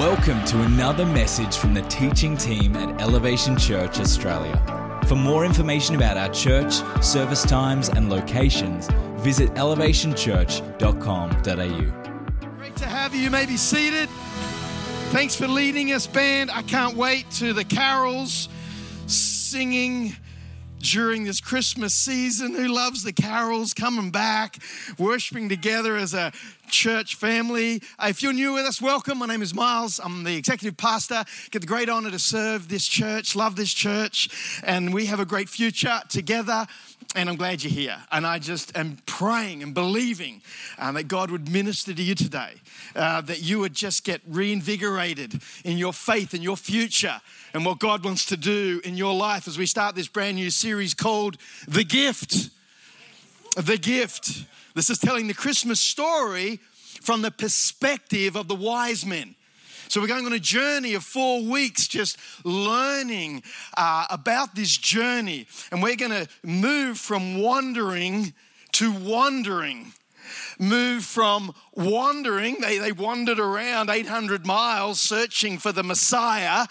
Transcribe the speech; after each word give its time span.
Welcome 0.00 0.42
to 0.46 0.62
another 0.62 1.04
message 1.04 1.58
from 1.58 1.74
the 1.74 1.82
teaching 1.82 2.34
team 2.34 2.74
at 2.74 3.02
Elevation 3.02 3.58
Church 3.58 4.00
Australia. 4.00 4.56
For 5.06 5.14
more 5.14 5.44
information 5.44 5.94
about 5.94 6.16
our 6.16 6.30
church, 6.30 6.72
service 7.02 7.42
times, 7.42 7.90
and 7.90 8.08
locations, 8.08 8.88
visit 9.18 9.52
elevationchurch.com.au. 9.56 12.48
Great 12.56 12.76
to 12.76 12.86
have 12.86 13.14
you. 13.14 13.20
You 13.20 13.30
may 13.30 13.44
be 13.44 13.58
seated. 13.58 14.08
Thanks 15.10 15.36
for 15.36 15.46
leading 15.46 15.92
us, 15.92 16.06
band. 16.06 16.50
I 16.50 16.62
can't 16.62 16.96
wait 16.96 17.30
to 17.32 17.52
the 17.52 17.64
carols, 17.64 18.48
singing 19.06 20.16
during 20.80 21.24
this 21.24 21.40
Christmas 21.40 21.94
season. 21.94 22.54
Who 22.54 22.68
loves 22.68 23.02
the 23.02 23.12
carols 23.12 23.74
coming 23.74 24.10
back, 24.10 24.58
worshiping 24.98 25.48
together 25.48 25.96
as 25.96 26.14
a 26.14 26.32
church 26.68 27.14
family? 27.14 27.82
Uh, 27.98 28.06
if 28.08 28.22
you're 28.22 28.32
new 28.32 28.54
with 28.54 28.66
us, 28.66 28.80
welcome. 28.80 29.18
My 29.18 29.26
name 29.26 29.42
is 29.42 29.54
Miles. 29.54 30.00
I'm 30.02 30.24
the 30.24 30.36
executive 30.36 30.76
pastor. 30.76 31.24
Get 31.50 31.60
the 31.60 31.66
great 31.66 31.88
honor 31.88 32.10
to 32.10 32.18
serve 32.18 32.68
this 32.68 32.86
church, 32.86 33.36
love 33.36 33.56
this 33.56 33.72
church, 33.72 34.60
and 34.64 34.92
we 34.92 35.06
have 35.06 35.20
a 35.20 35.26
great 35.26 35.48
future 35.48 36.00
together 36.08 36.66
and 37.16 37.28
I'm 37.28 37.36
glad 37.36 37.64
you're 37.64 37.72
here. 37.72 37.98
And 38.12 38.24
I 38.24 38.38
just 38.38 38.76
am 38.76 38.98
praying 39.04 39.62
and 39.62 39.74
believing 39.74 40.42
uh, 40.78 40.92
that 40.92 41.08
God 41.08 41.30
would 41.30 41.50
minister 41.50 41.92
to 41.92 42.02
you 42.02 42.14
today, 42.14 42.52
uh, 42.94 43.20
that 43.22 43.42
you 43.42 43.58
would 43.58 43.74
just 43.74 44.04
get 44.04 44.20
reinvigorated 44.28 45.40
in 45.64 45.76
your 45.76 45.92
faith 45.92 46.34
and 46.34 46.42
your 46.42 46.56
future 46.56 47.20
and 47.52 47.64
what 47.64 47.78
God 47.78 48.04
wants 48.04 48.26
to 48.26 48.36
do 48.36 48.80
in 48.84 48.96
your 48.96 49.14
life 49.14 49.48
as 49.48 49.58
we 49.58 49.66
start 49.66 49.94
this 49.94 50.08
brand 50.08 50.36
new 50.36 50.50
series 50.50 50.94
called 50.94 51.36
The 51.66 51.84
Gift. 51.84 52.50
The 53.56 53.76
Gift. 53.76 54.44
This 54.74 54.90
is 54.90 54.98
telling 54.98 55.26
the 55.26 55.34
Christmas 55.34 55.80
story 55.80 56.60
from 57.02 57.22
the 57.22 57.30
perspective 57.30 58.36
of 58.36 58.48
the 58.48 58.54
wise 58.54 59.04
men. 59.04 59.34
So, 59.88 60.00
we're 60.00 60.06
going 60.06 60.26
on 60.26 60.32
a 60.32 60.38
journey 60.38 60.94
of 60.94 61.02
four 61.02 61.42
weeks 61.42 61.88
just 61.88 62.16
learning 62.44 63.42
uh, 63.76 64.06
about 64.08 64.54
this 64.54 64.76
journey. 64.76 65.48
And 65.72 65.82
we're 65.82 65.96
going 65.96 66.12
to 66.12 66.28
move 66.44 66.96
from 66.96 67.42
wandering 67.42 68.32
to 68.72 68.92
wandering. 68.92 69.92
Move 70.60 71.04
from 71.04 71.54
wandering, 71.74 72.60
they, 72.60 72.78
they 72.78 72.92
wandered 72.92 73.40
around 73.40 73.90
800 73.90 74.46
miles 74.46 75.00
searching 75.00 75.58
for 75.58 75.72
the 75.72 75.82
Messiah. 75.82 76.66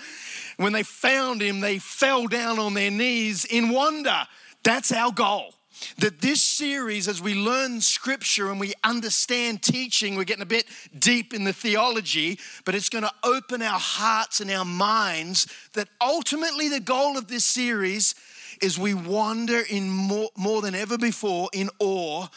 When 0.60 0.74
they 0.74 0.84
found 0.84 1.42
him, 1.42 1.62
they 1.62 1.80
fell 1.80 2.28
down 2.28 2.60
on 2.60 2.74
their 2.74 2.92
knees 2.92 3.46
in 3.46 3.70
wonder. 3.70 4.28
That's 4.62 4.92
our 4.92 5.10
goal 5.10 5.54
that 6.00 6.20
this 6.20 6.44
series, 6.44 7.08
as 7.08 7.22
we 7.22 7.34
learn 7.34 7.80
scripture 7.80 8.52
and 8.52 8.60
we 8.60 8.74
understand 8.84 9.64
teaching, 9.64 10.16
we're 10.16 10.26
getting 10.26 10.44
a 10.44 10.46
bit 10.46 10.66
deep 10.98 11.34
in 11.34 11.46
the 11.46 11.54
theology, 11.54 12.38
but 12.66 12.76
it's 12.76 12.90
going 12.90 13.06
to 13.06 13.14
open 13.24 13.62
our 13.62 13.80
hearts 13.80 14.42
and 14.42 14.52
our 14.52 14.66
minds 14.66 15.48
that 15.76 15.88
ultimately 16.02 16.68
the 16.68 16.82
goal 16.82 17.18
of 17.18 17.30
this 17.30 17.46
series 17.46 18.14
is 18.62 18.78
we 18.78 18.94
wander 18.94 19.62
in 19.62 19.90
more, 19.90 20.28
more 20.36 20.62
than 20.62 20.76
ever 20.76 20.98
before 20.98 21.48
in 21.54 21.70
awe 21.80 22.28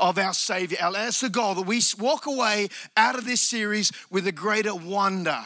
of 0.00 0.18
our 0.18 0.32
Savior. 0.32 0.78
That's 0.92 1.20
the 1.20 1.28
goal 1.28 1.54
that 1.54 1.66
we 1.66 1.80
walk 1.98 2.26
away 2.26 2.68
out 2.96 3.16
of 3.16 3.24
this 3.24 3.40
series 3.40 3.92
with 4.10 4.26
a 4.26 4.32
greater 4.32 4.74
wonder, 4.74 5.38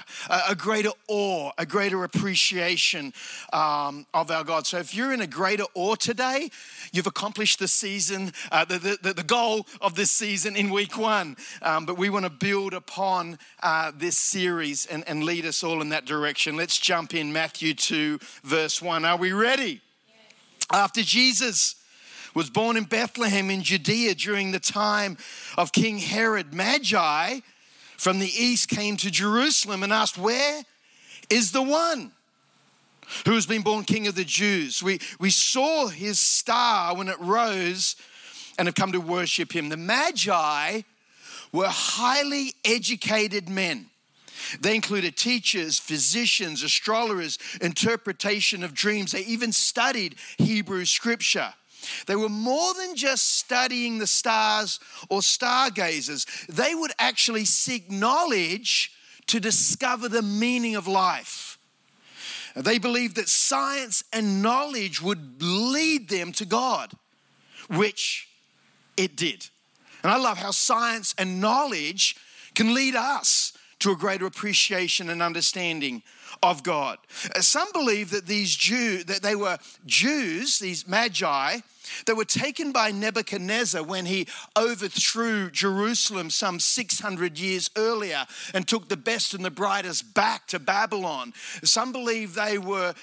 a 0.49 0.55
greater 0.55 0.93
awe, 1.09 1.51
a 1.59 1.67
greater 1.67 2.05
appreciation 2.05 3.13
um, 3.53 4.07
of 4.15 4.31
our 4.31 4.45
God. 4.45 4.67
So 4.67 4.79
if 4.79 4.95
you're 4.95 5.13
in 5.13 5.21
a 5.21 5.27
greater 5.27 5.65
awe 5.75 5.97
today, 5.97 6.51
you've 6.93 7.07
accomplished 7.07 7.59
the 7.59 7.69
season, 7.69 8.33
uh, 8.53 8.65
the, 8.65 8.99
the, 9.03 9.13
the, 9.13 9.25
goal 9.25 9.67
of 9.81 9.95
this 9.95 10.11
season 10.11 10.55
in 10.55 10.71
week 10.71 10.97
one. 10.97 11.37
Um, 11.63 11.87
but 11.87 11.99
we 11.99 12.09
want 12.11 12.25
to 12.25 12.31
build 12.31 12.75
upon 12.75 13.39
uh, 13.63 13.91
this 13.97 14.19
series 14.19 14.87
and, 14.87 15.03
and 15.09 15.25
lead 15.25 15.45
us 15.45 15.65
all 15.65 15.81
in 15.81 15.89
that 15.89 16.05
direction. 16.05 16.57
Let's 16.57 16.79
jump 16.79 17.15
in 17.15 17.33
Matthew 17.33 17.75
2, 17.75 18.19
verse 18.45 18.81
1. 18.81 19.05
Are 19.05 19.17
we 19.17 19.33
ready? 19.33 19.81
Yes. 20.07 20.67
After 20.71 21.03
Jesus 21.03 21.77
was 22.35 22.51
born 22.51 22.77
in 22.77 22.85
Bethlehem 22.85 23.49
in 23.51 23.63
Judea 23.63 24.15
during 24.15 24.51
the 24.51 24.61
time 24.61 25.17
of 25.57 25.73
King 25.73 25.99
Herod. 25.99 26.53
Magi 26.53 27.41
from 27.97 28.19
the 28.19 28.27
east 28.27 28.69
came 28.69 28.97
to 28.99 29.11
Jerusalem 29.11 29.83
and 29.83 29.93
asked, 29.93 30.19
Where 30.19 30.63
is 31.31 31.53
the 31.53 31.63
one? 31.63 32.13
Who 33.27 33.35
has 33.35 33.47
been 33.47 33.63
born 33.63 33.85
king 33.85 34.07
of 34.07 34.15
the 34.15 34.25
Jews? 34.25 34.83
We, 34.83 34.99
we 35.21 35.31
saw 35.31 35.89
his 35.89 36.21
star 36.21 36.97
when 36.97 37.09
it 37.09 37.21
rose 37.21 37.97
and 38.59 38.67
have 38.67 38.75
come 38.75 38.93
to 38.93 39.01
worship 39.01 39.53
him. 39.53 39.69
The 39.69 39.77
Magi 39.77 40.83
were 41.53 41.69
highly 41.69 42.55
educated 42.65 43.49
men. 43.49 43.87
They 44.61 44.75
included 44.75 45.17
teachers, 45.17 45.79
physicians, 45.79 46.63
astrologers, 46.63 47.39
interpretation 47.61 48.65
of 48.65 48.75
dreams. 48.75 49.13
They 49.13 49.25
even 49.25 49.53
studied 49.53 50.17
Hebrew 50.39 50.85
scripture. 50.85 51.55
They 52.07 52.17
were 52.17 52.29
more 52.29 52.75
than 52.75 52.97
just 52.97 53.37
studying 53.37 53.99
the 53.99 54.07
stars 54.07 54.81
or 55.09 55.23
stargazers, 55.23 56.27
they 56.49 56.75
would 56.75 56.93
actually 56.99 57.45
seek 57.45 57.91
knowledge 57.91 58.93
to 59.27 59.41
discover 59.41 60.09
the 60.09 60.23
meaning 60.23 60.77
of 60.77 60.87
life. 60.87 61.59
They 62.55 62.79
believed 62.79 63.17
that 63.17 63.29
science 63.29 64.05
and 64.13 64.43
knowledge 64.43 65.03
would 65.03 65.43
lead 65.43 66.09
them 66.09 66.33
to 66.33 66.45
God, 66.45 66.93
which 67.69 68.29
it 68.97 69.17
did. 69.17 69.49
And 70.03 70.13
I 70.13 70.19
love 70.19 70.39
how 70.39 70.53
science 70.53 71.15
and 71.19 71.41
knowledge 71.41 72.17
can 72.55 72.75
lead 72.75 72.95
us 72.95 73.53
to 73.81 73.91
a 73.91 73.97
greater 73.97 74.27
appreciation 74.27 75.11
and 75.11 75.21
understanding 75.21 76.03
of 76.43 76.63
God. 76.63 76.99
Uh, 77.35 77.41
some 77.41 77.73
believe 77.73 78.11
that 78.11 78.27
these 78.27 78.55
Jews, 78.55 79.07
that 79.07 79.23
they 79.23 79.35
were 79.35 79.59
Jews, 79.87 80.59
these 80.59 80.87
magi, 80.87 81.59
that 82.07 82.17
were 82.17 82.25
taken 82.25 82.73
by 82.73 82.91
Nebuchadnezzar 82.91 83.83
when 83.83 84.07
he 84.07 84.27
overthrew 84.57 85.51
Jerusalem 85.51 86.31
some 86.31 86.61
600 86.61 87.39
years 87.39 87.71
earlier 87.77 88.27
and 88.53 88.67
took 88.67 88.89
the 88.89 88.97
best 88.97 89.35
and 89.35 89.45
the 89.45 89.51
brightest 89.51 90.15
back 90.15 90.47
to 90.49 90.59
Babylon. 90.59 91.33
Some 91.63 91.93
believe 91.93 92.35
they 92.35 92.59
were 92.59 92.95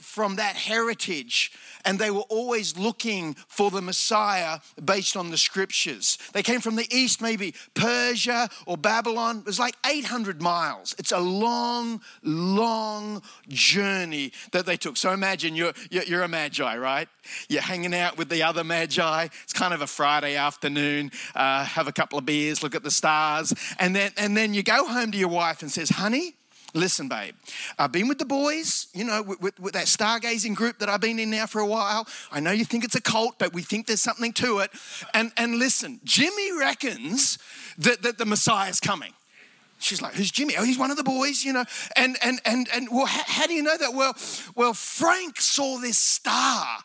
from 0.00 0.36
that 0.36 0.56
heritage 0.56 1.52
and 1.84 1.98
they 1.98 2.10
were 2.10 2.24
always 2.28 2.76
looking 2.76 3.34
for 3.48 3.70
the 3.70 3.82
Messiah 3.82 4.58
based 4.82 5.16
on 5.16 5.30
the 5.30 5.38
scriptures. 5.38 6.18
They 6.32 6.42
came 6.42 6.60
from 6.60 6.76
the 6.76 6.86
east, 6.94 7.20
maybe 7.20 7.54
Persia 7.74 8.48
or 8.66 8.76
Babylon. 8.76 9.38
It 9.38 9.46
was 9.46 9.58
like 9.58 9.76
800 9.86 10.40
miles. 10.40 10.94
It's 10.98 11.12
a 11.12 11.20
long, 11.20 12.00
long 12.22 13.22
journey 13.48 14.32
that 14.52 14.66
they 14.66 14.76
took. 14.76 14.96
So 14.96 15.12
imagine 15.12 15.54
you're, 15.54 15.72
you're 15.90 16.22
a 16.22 16.28
magi, 16.28 16.76
right? 16.76 17.08
You're 17.48 17.62
hanging 17.62 17.94
out 17.94 18.13
with 18.16 18.28
the 18.28 18.42
other 18.42 18.64
magi. 18.64 19.28
It's 19.42 19.52
kind 19.52 19.74
of 19.74 19.82
a 19.82 19.86
Friday 19.86 20.36
afternoon. 20.36 21.10
Uh, 21.34 21.64
have 21.64 21.88
a 21.88 21.92
couple 21.92 22.18
of 22.18 22.26
beers, 22.26 22.62
look 22.62 22.74
at 22.74 22.82
the 22.82 22.90
stars, 22.90 23.52
and 23.78 23.94
then 23.94 24.12
and 24.16 24.36
then 24.36 24.54
you 24.54 24.62
go 24.62 24.86
home 24.86 25.12
to 25.12 25.18
your 25.18 25.28
wife 25.28 25.62
and 25.62 25.70
says, 25.70 25.90
"Honey." 25.90 26.34
Listen, 26.76 27.08
babe, 27.08 27.36
I've 27.78 27.92
been 27.92 28.08
with 28.08 28.18
the 28.18 28.24
boys, 28.24 28.88
you 28.92 29.04
know, 29.04 29.22
with, 29.22 29.40
with, 29.40 29.60
with, 29.60 29.74
that 29.74 29.86
stargazing 29.86 30.56
group 30.56 30.80
that 30.80 30.88
I've 30.88 31.00
been 31.00 31.20
in 31.20 31.30
now 31.30 31.46
for 31.46 31.60
a 31.60 31.66
while. 31.66 32.04
I 32.32 32.40
know 32.40 32.50
you 32.50 32.64
think 32.64 32.82
it's 32.82 32.96
a 32.96 33.00
cult, 33.00 33.38
but 33.38 33.52
we 33.52 33.62
think 33.62 33.86
there's 33.86 34.00
something 34.00 34.32
to 34.32 34.58
it. 34.58 34.72
And, 35.14 35.30
and 35.36 35.60
listen, 35.60 36.00
Jimmy 36.02 36.50
reckons 36.58 37.38
that, 37.78 38.02
that 38.02 38.18
the 38.18 38.26
Messiah's 38.26 38.80
coming. 38.80 39.12
She's 39.84 40.00
like, 40.00 40.14
who's 40.14 40.30
Jimmy? 40.30 40.54
Oh, 40.56 40.64
he's 40.64 40.78
one 40.78 40.90
of 40.90 40.96
the 40.96 41.04
boys, 41.04 41.44
you 41.44 41.52
know. 41.52 41.64
And 41.96 42.16
and 42.22 42.40
and 42.44 42.68
and 42.74 42.88
well, 42.90 43.06
how, 43.06 43.22
how, 43.26 43.46
do 43.46 43.52
you 43.52 43.62
know 43.62 43.76
that? 43.76 43.94
Well, 43.94 44.14
well, 44.54 44.72
Frank 44.72 45.40
saw 45.40 45.78
this 45.78 45.98
star. 45.98 46.78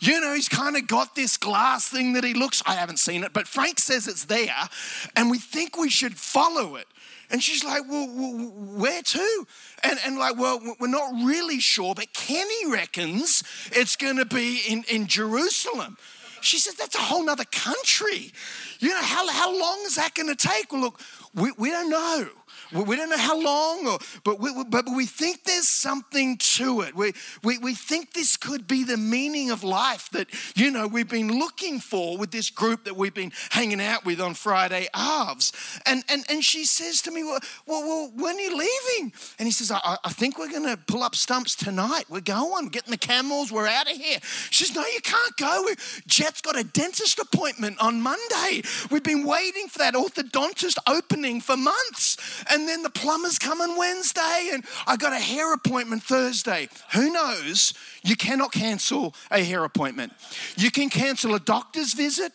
You 0.00 0.20
know, 0.20 0.34
he's 0.34 0.48
kind 0.48 0.76
of 0.76 0.86
got 0.86 1.14
this 1.14 1.36
glass 1.36 1.88
thing 1.88 2.14
that 2.14 2.24
he 2.24 2.34
looks. 2.34 2.62
I 2.66 2.74
haven't 2.74 2.98
seen 2.98 3.24
it, 3.24 3.32
but 3.32 3.46
Frank 3.46 3.78
says 3.78 4.08
it's 4.08 4.24
there, 4.24 4.68
and 5.14 5.30
we 5.30 5.38
think 5.38 5.76
we 5.76 5.90
should 5.90 6.16
follow 6.16 6.76
it. 6.76 6.86
And 7.30 7.42
she's 7.42 7.64
like, 7.64 7.82
well, 7.88 8.06
where 8.06 9.02
to? 9.02 9.46
And, 9.82 9.98
and 10.06 10.16
like, 10.16 10.38
well, 10.38 10.60
we're 10.78 10.86
not 10.86 11.12
really 11.24 11.58
sure, 11.58 11.94
but 11.94 12.12
Kenny 12.12 12.70
reckons 12.70 13.42
it's 13.72 13.96
going 13.96 14.16
to 14.16 14.24
be 14.24 14.60
in, 14.68 14.84
in 14.88 15.06
Jerusalem. 15.08 15.96
She 16.40 16.58
said, 16.58 16.74
that's 16.78 16.94
a 16.94 17.00
whole 17.00 17.24
nother 17.24 17.44
country. 17.44 18.32
You 18.78 18.90
know, 18.90 19.02
how, 19.02 19.28
how 19.28 19.58
long 19.58 19.82
is 19.86 19.96
that 19.96 20.14
going 20.14 20.28
to 20.28 20.36
take? 20.36 20.70
Well, 20.70 20.82
look, 20.82 21.00
we, 21.34 21.52
we 21.58 21.70
don't 21.70 21.90
know. 21.90 22.28
We 22.72 22.96
don't 22.96 23.10
know 23.10 23.18
how 23.18 23.40
long, 23.40 23.86
or, 23.86 23.98
but, 24.24 24.40
we, 24.40 24.50
but 24.68 24.86
we 24.94 25.06
think 25.06 25.44
there's 25.44 25.68
something 25.68 26.36
to 26.38 26.80
it. 26.82 26.94
We, 26.94 27.12
we, 27.42 27.58
we 27.58 27.74
think 27.74 28.12
this 28.12 28.36
could 28.36 28.66
be 28.66 28.84
the 28.84 28.96
meaning 28.96 29.50
of 29.50 29.62
life 29.62 30.10
that, 30.10 30.28
you 30.56 30.70
know, 30.70 30.86
we've 30.86 31.08
been 31.08 31.38
looking 31.38 31.78
for 31.80 32.18
with 32.18 32.30
this 32.30 32.50
group 32.50 32.84
that 32.84 32.96
we've 32.96 33.14
been 33.14 33.32
hanging 33.50 33.80
out 33.80 34.04
with 34.04 34.20
on 34.20 34.34
Friday 34.34 34.88
Arves. 34.94 35.52
And, 35.86 36.02
and, 36.08 36.24
and 36.28 36.44
she 36.44 36.64
says 36.64 37.02
to 37.02 37.10
me, 37.10 37.22
well, 37.22 37.40
well, 37.66 37.82
well 37.82 38.12
when 38.16 38.36
are 38.36 38.40
you 38.40 38.56
leaving? 38.56 39.12
And 39.38 39.46
he 39.46 39.52
says, 39.52 39.70
I, 39.70 39.96
I 40.04 40.10
think 40.10 40.38
we're 40.38 40.50
going 40.50 40.66
to 40.66 40.76
pull 40.76 41.02
up 41.02 41.14
stumps 41.14 41.54
tonight. 41.54 42.04
We're 42.08 42.20
going, 42.20 42.68
getting 42.68 42.90
the 42.90 42.98
camels, 42.98 43.52
we're 43.52 43.68
out 43.68 43.90
of 43.90 43.96
here. 43.96 44.18
She 44.50 44.64
says, 44.64 44.74
no, 44.74 44.84
you 44.86 45.00
can't 45.02 45.36
go. 45.36 45.68
Jet's 46.06 46.40
got 46.40 46.58
a 46.58 46.64
dentist 46.64 47.18
appointment 47.18 47.78
on 47.80 48.00
Monday. 48.00 48.62
We've 48.90 49.04
been 49.04 49.24
waiting 49.24 49.68
for 49.68 49.78
that 49.78 49.94
orthodontist 49.94 50.78
opening 50.86 51.40
for 51.40 51.56
months. 51.56 52.16
And 52.56 52.66
then 52.66 52.82
the 52.82 52.88
plumber's 52.88 53.38
coming 53.38 53.76
Wednesday, 53.76 54.48
and 54.50 54.64
I 54.86 54.96
got 54.96 55.12
a 55.12 55.18
hair 55.18 55.52
appointment 55.52 56.02
Thursday. 56.02 56.70
Who 56.94 57.12
knows? 57.12 57.74
You 58.02 58.16
cannot 58.16 58.50
cancel 58.50 59.14
a 59.30 59.44
hair 59.44 59.62
appointment. 59.64 60.14
You 60.56 60.70
can 60.70 60.88
cancel 60.88 61.34
a 61.34 61.38
doctor's 61.38 61.92
visit. 61.92 62.32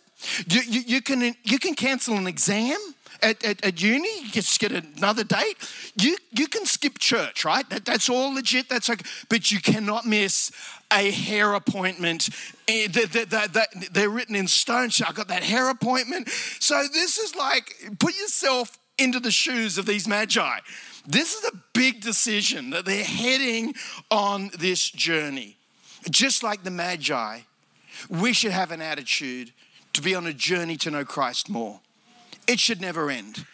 You, 0.47 0.61
you, 0.61 0.81
you 0.81 1.01
can, 1.01 1.35
you 1.43 1.57
can 1.57 1.73
cancel 1.73 2.17
an 2.17 2.27
exam 2.27 2.77
at, 3.23 3.43
at, 3.43 3.65
at 3.65 3.81
uni, 3.81 4.21
you 4.21 4.29
just 4.29 4.59
get 4.59 4.71
another 4.71 5.23
date. 5.23 5.55
You, 5.95 6.17
you 6.31 6.47
can 6.47 6.65
skip 6.65 6.99
church, 6.99 7.43
right? 7.43 7.67
That, 7.69 7.85
that's 7.85 8.07
all 8.07 8.33
legit, 8.33 8.69
that's 8.69 8.91
okay. 8.91 9.03
But 9.27 9.51
you 9.51 9.59
cannot 9.59 10.05
miss 10.05 10.51
a 10.91 11.09
hair 11.09 11.53
appointment. 11.53 12.29
Eh, 12.67 12.87
they're 13.91 14.09
written 14.09 14.35
in 14.35 14.47
stone. 14.47 14.91
So 14.91 15.05
I 15.07 15.13
got 15.13 15.29
that 15.29 15.43
hair 15.43 15.69
appointment. 15.69 16.29
So 16.29 16.83
this 16.93 17.17
is 17.17 17.35
like, 17.35 17.75
put 17.99 18.15
yourself 18.19 18.77
into 19.01 19.19
the 19.19 19.31
shoes 19.31 19.77
of 19.77 19.85
these 19.85 20.07
magi. 20.07 20.59
This 21.05 21.33
is 21.33 21.45
a 21.45 21.57
big 21.73 22.01
decision 22.01 22.69
that 22.71 22.85
they're 22.85 23.03
heading 23.03 23.73
on 24.09 24.51
this 24.57 24.89
journey. 24.89 25.57
Just 26.09 26.43
like 26.43 26.63
the 26.63 26.71
magi, 26.71 27.41
we 28.09 28.33
should 28.33 28.51
have 28.51 28.71
an 28.71 28.81
attitude 28.81 29.51
to 29.93 30.01
be 30.01 30.15
on 30.15 30.25
a 30.25 30.33
journey 30.33 30.77
to 30.77 30.91
know 30.91 31.05
Christ 31.05 31.49
more 31.49 31.81
it 32.47 32.59
should 32.59 32.81
never 32.81 33.09
end. 33.09 33.45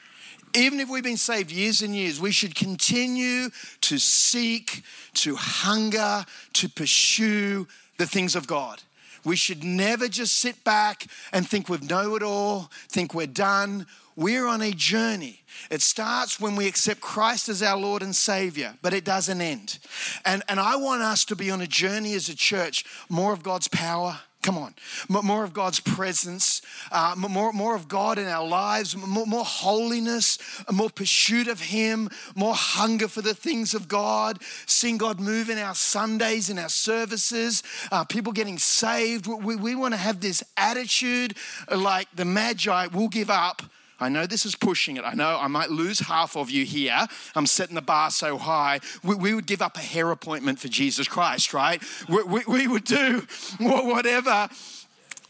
Even 0.55 0.79
if 0.79 0.89
we've 0.89 1.03
been 1.03 1.17
saved 1.17 1.51
years 1.51 1.81
and 1.81 1.95
years, 1.95 2.19
we 2.19 2.31
should 2.31 2.55
continue 2.55 3.49
to 3.81 3.97
seek, 3.99 4.81
to 5.13 5.35
hunger, 5.35 6.25
to 6.53 6.69
pursue 6.69 7.67
the 7.97 8.07
things 8.07 8.35
of 8.35 8.47
God. 8.47 8.81
We 9.23 9.35
should 9.35 9.63
never 9.63 10.07
just 10.07 10.37
sit 10.37 10.63
back 10.63 11.05
and 11.33 11.47
think 11.47 11.69
we've 11.69 11.87
know 11.87 12.15
it 12.15 12.23
all, 12.23 12.71
think 12.87 13.13
we're 13.13 13.27
done. 13.27 13.85
We're 14.17 14.47
on 14.47 14.63
a 14.63 14.71
journey. 14.71 15.43
It 15.69 15.83
starts 15.83 16.39
when 16.39 16.55
we 16.55 16.67
accept 16.67 17.01
Christ 17.01 17.49
as 17.49 17.61
our 17.61 17.77
Lord 17.77 18.01
and 18.01 18.15
Savior, 18.15 18.73
but 18.81 18.91
it 18.91 19.05
doesn't 19.05 19.39
end. 19.39 19.77
And, 20.25 20.41
and 20.49 20.59
I 20.59 20.75
want 20.75 21.03
us 21.03 21.23
to 21.25 21.35
be 21.35 21.51
on 21.51 21.61
a 21.61 21.67
journey 21.67 22.15
as 22.15 22.27
a 22.27 22.35
church, 22.35 22.83
more 23.09 23.31
of 23.31 23.43
God's 23.43 23.67
power, 23.67 24.19
Come 24.43 24.59
on. 24.59 24.75
More 25.09 25.43
of 25.43 25.51
God's 25.51 25.81
presence, 25.81 26.61
uh, 26.89 27.15
more, 27.17 27.51
more 27.51 27.75
of 27.75 27.89
God 27.89 28.17
in 28.17 28.27
our 28.27 28.47
lives, 28.47 28.95
more, 28.95 29.25
more 29.25 29.43
holiness, 29.43 30.37
more 30.71 30.89
pursuit 30.89 31.49
of 31.49 31.59
Him, 31.59 32.09
more 32.33 32.53
hunger 32.55 33.09
for 33.09 33.21
the 33.21 33.33
things 33.33 33.73
of 33.73 33.89
God, 33.89 34.41
seeing 34.65 34.97
God 34.97 35.19
move 35.19 35.49
in 35.49 35.57
our 35.57 35.75
Sundays, 35.75 36.49
in 36.49 36.59
our 36.59 36.69
services, 36.69 37.61
uh, 37.91 38.05
people 38.05 38.31
getting 38.31 38.57
saved. 38.57 39.27
We, 39.27 39.57
we 39.57 39.75
want 39.75 39.95
to 39.95 39.99
have 39.99 40.21
this 40.21 40.41
attitude 40.55 41.35
like 41.69 42.07
the 42.15 42.23
Magi 42.23 42.87
will 42.87 43.09
give 43.09 43.29
up 43.29 43.63
I 43.99 44.09
know 44.09 44.25
this 44.25 44.45
is 44.45 44.55
pushing 44.55 44.97
it. 44.97 45.03
I 45.03 45.13
know 45.13 45.37
I 45.39 45.47
might 45.47 45.71
lose 45.71 45.99
half 45.99 46.35
of 46.37 46.51
you 46.51 46.65
here. 46.65 47.07
I'm 47.35 47.47
setting 47.47 47.75
the 47.75 47.81
bar 47.81 48.11
so 48.11 48.37
high. 48.37 48.79
We, 49.03 49.15
we 49.15 49.33
would 49.33 49.47
give 49.47 49.61
up 49.61 49.75
a 49.75 49.81
hair 49.81 50.11
appointment 50.11 50.59
for 50.59 50.67
Jesus 50.67 51.07
Christ, 51.07 51.53
right? 51.53 51.81
We, 52.07 52.23
we, 52.23 52.43
we 52.47 52.67
would 52.67 52.83
do 52.83 53.25
whatever, 53.59 54.49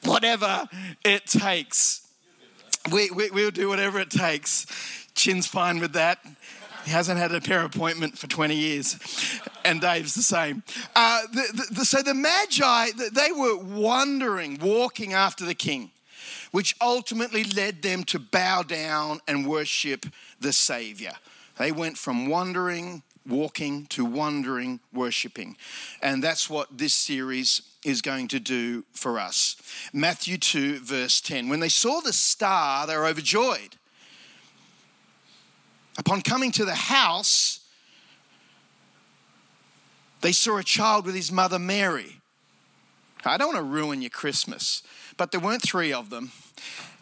whatever 0.03 0.67
it 1.05 1.25
takes. 1.25 2.07
We, 2.91 3.09
we, 3.11 3.31
we'll 3.31 3.51
do 3.51 3.69
whatever 3.69 3.99
it 3.99 4.09
takes. 4.09 4.65
Chin's 5.15 5.47
fine 5.47 5.79
with 5.79 5.93
that. 5.93 6.19
He 6.85 6.91
hasn't 6.91 7.19
had 7.19 7.33
a 7.33 7.45
hair 7.45 7.63
appointment 7.63 8.17
for 8.17 8.27
20 8.27 8.55
years. 8.55 8.97
And 9.65 9.81
Dave's 9.81 10.15
the 10.15 10.23
same. 10.23 10.63
Uh, 10.95 11.23
the, 11.33 11.67
the, 11.71 11.85
so 11.85 12.01
the 12.01 12.13
Magi, 12.13 12.91
they 13.11 13.31
were 13.33 13.57
wandering, 13.57 14.57
walking 14.61 15.13
after 15.13 15.45
the 15.45 15.55
king 15.55 15.91
which 16.51 16.75
ultimately 16.81 17.43
led 17.43 17.81
them 17.81 18.03
to 18.05 18.19
bow 18.19 18.63
down 18.63 19.19
and 19.27 19.47
worship 19.47 20.05
the 20.39 20.53
Savior. 20.53 21.13
They 21.57 21.71
went 21.71 21.97
from 21.97 22.27
wandering, 22.27 23.03
walking 23.27 23.85
to 23.87 24.05
wandering, 24.05 24.79
worshiping. 24.93 25.57
And 26.01 26.23
that's 26.23 26.49
what 26.49 26.77
this 26.77 26.93
series 26.93 27.61
is 27.83 28.01
going 28.01 28.27
to 28.29 28.39
do 28.39 28.83
for 28.93 29.19
us. 29.19 29.55
Matthew 29.93 30.37
2, 30.37 30.79
verse 30.79 31.21
10. 31.21 31.49
When 31.49 31.59
they 31.59 31.69
saw 31.69 31.99
the 31.99 32.13
star, 32.13 32.85
they 32.85 32.95
were 32.95 33.05
overjoyed. 33.05 33.75
Upon 35.97 36.21
coming 36.21 36.51
to 36.51 36.65
the 36.65 36.75
house, 36.75 37.61
they 40.21 40.31
saw 40.31 40.57
a 40.57 40.63
child 40.63 41.05
with 41.05 41.15
his 41.15 41.31
mother 41.31 41.59
Mary. 41.59 42.16
I 43.25 43.37
don't 43.37 43.53
want 43.53 43.57
to 43.57 43.63
ruin 43.63 44.01
your 44.01 44.09
Christmas, 44.09 44.83
but 45.17 45.31
there 45.31 45.39
weren't 45.39 45.63
three 45.63 45.91
of 45.91 46.09
them. 46.09 46.31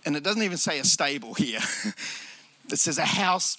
And 0.05 0.15
it 0.15 0.23
doesn't 0.23 0.43
even 0.43 0.57
say 0.57 0.79
a 0.79 0.83
stable 0.83 1.33
here. 1.33 1.59
it 2.71 2.77
says 2.77 2.97
a 2.97 3.05
house. 3.05 3.57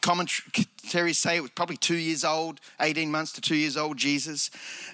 Commentaries 0.00 1.18
say 1.18 1.36
it 1.36 1.40
was 1.40 1.50
probably 1.50 1.76
two 1.76 1.96
years 1.96 2.24
old, 2.24 2.60
18 2.80 3.10
months 3.10 3.32
to 3.32 3.40
two 3.40 3.56
years 3.56 3.76
old, 3.76 3.96
Jesus. 3.96 4.50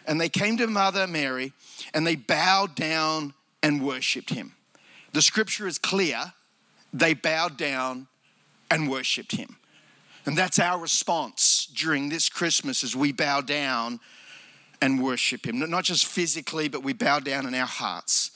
And 0.06 0.20
they 0.20 0.28
came 0.28 0.56
to 0.56 0.66
Mother 0.66 1.06
Mary 1.06 1.52
and 1.92 2.06
they 2.06 2.16
bowed 2.16 2.74
down 2.74 3.34
and 3.62 3.84
worshiped 3.84 4.30
him. 4.30 4.54
The 5.12 5.22
scripture 5.22 5.66
is 5.66 5.78
clear. 5.78 6.32
They 6.92 7.14
bowed 7.14 7.56
down 7.56 8.06
and 8.70 8.90
worshiped 8.90 9.32
him. 9.32 9.56
And 10.24 10.38
that's 10.38 10.58
our 10.58 10.78
response 10.78 11.66
during 11.74 12.08
this 12.08 12.28
Christmas 12.28 12.84
as 12.84 12.94
we 12.94 13.12
bow 13.12 13.40
down 13.40 14.00
and 14.82 15.02
worship 15.02 15.46
him. 15.46 15.58
Not 15.58 15.84
just 15.84 16.04
physically, 16.04 16.68
but 16.68 16.82
we 16.82 16.92
bow 16.92 17.20
down 17.20 17.46
in 17.46 17.54
our 17.54 17.66
hearts 17.66 18.32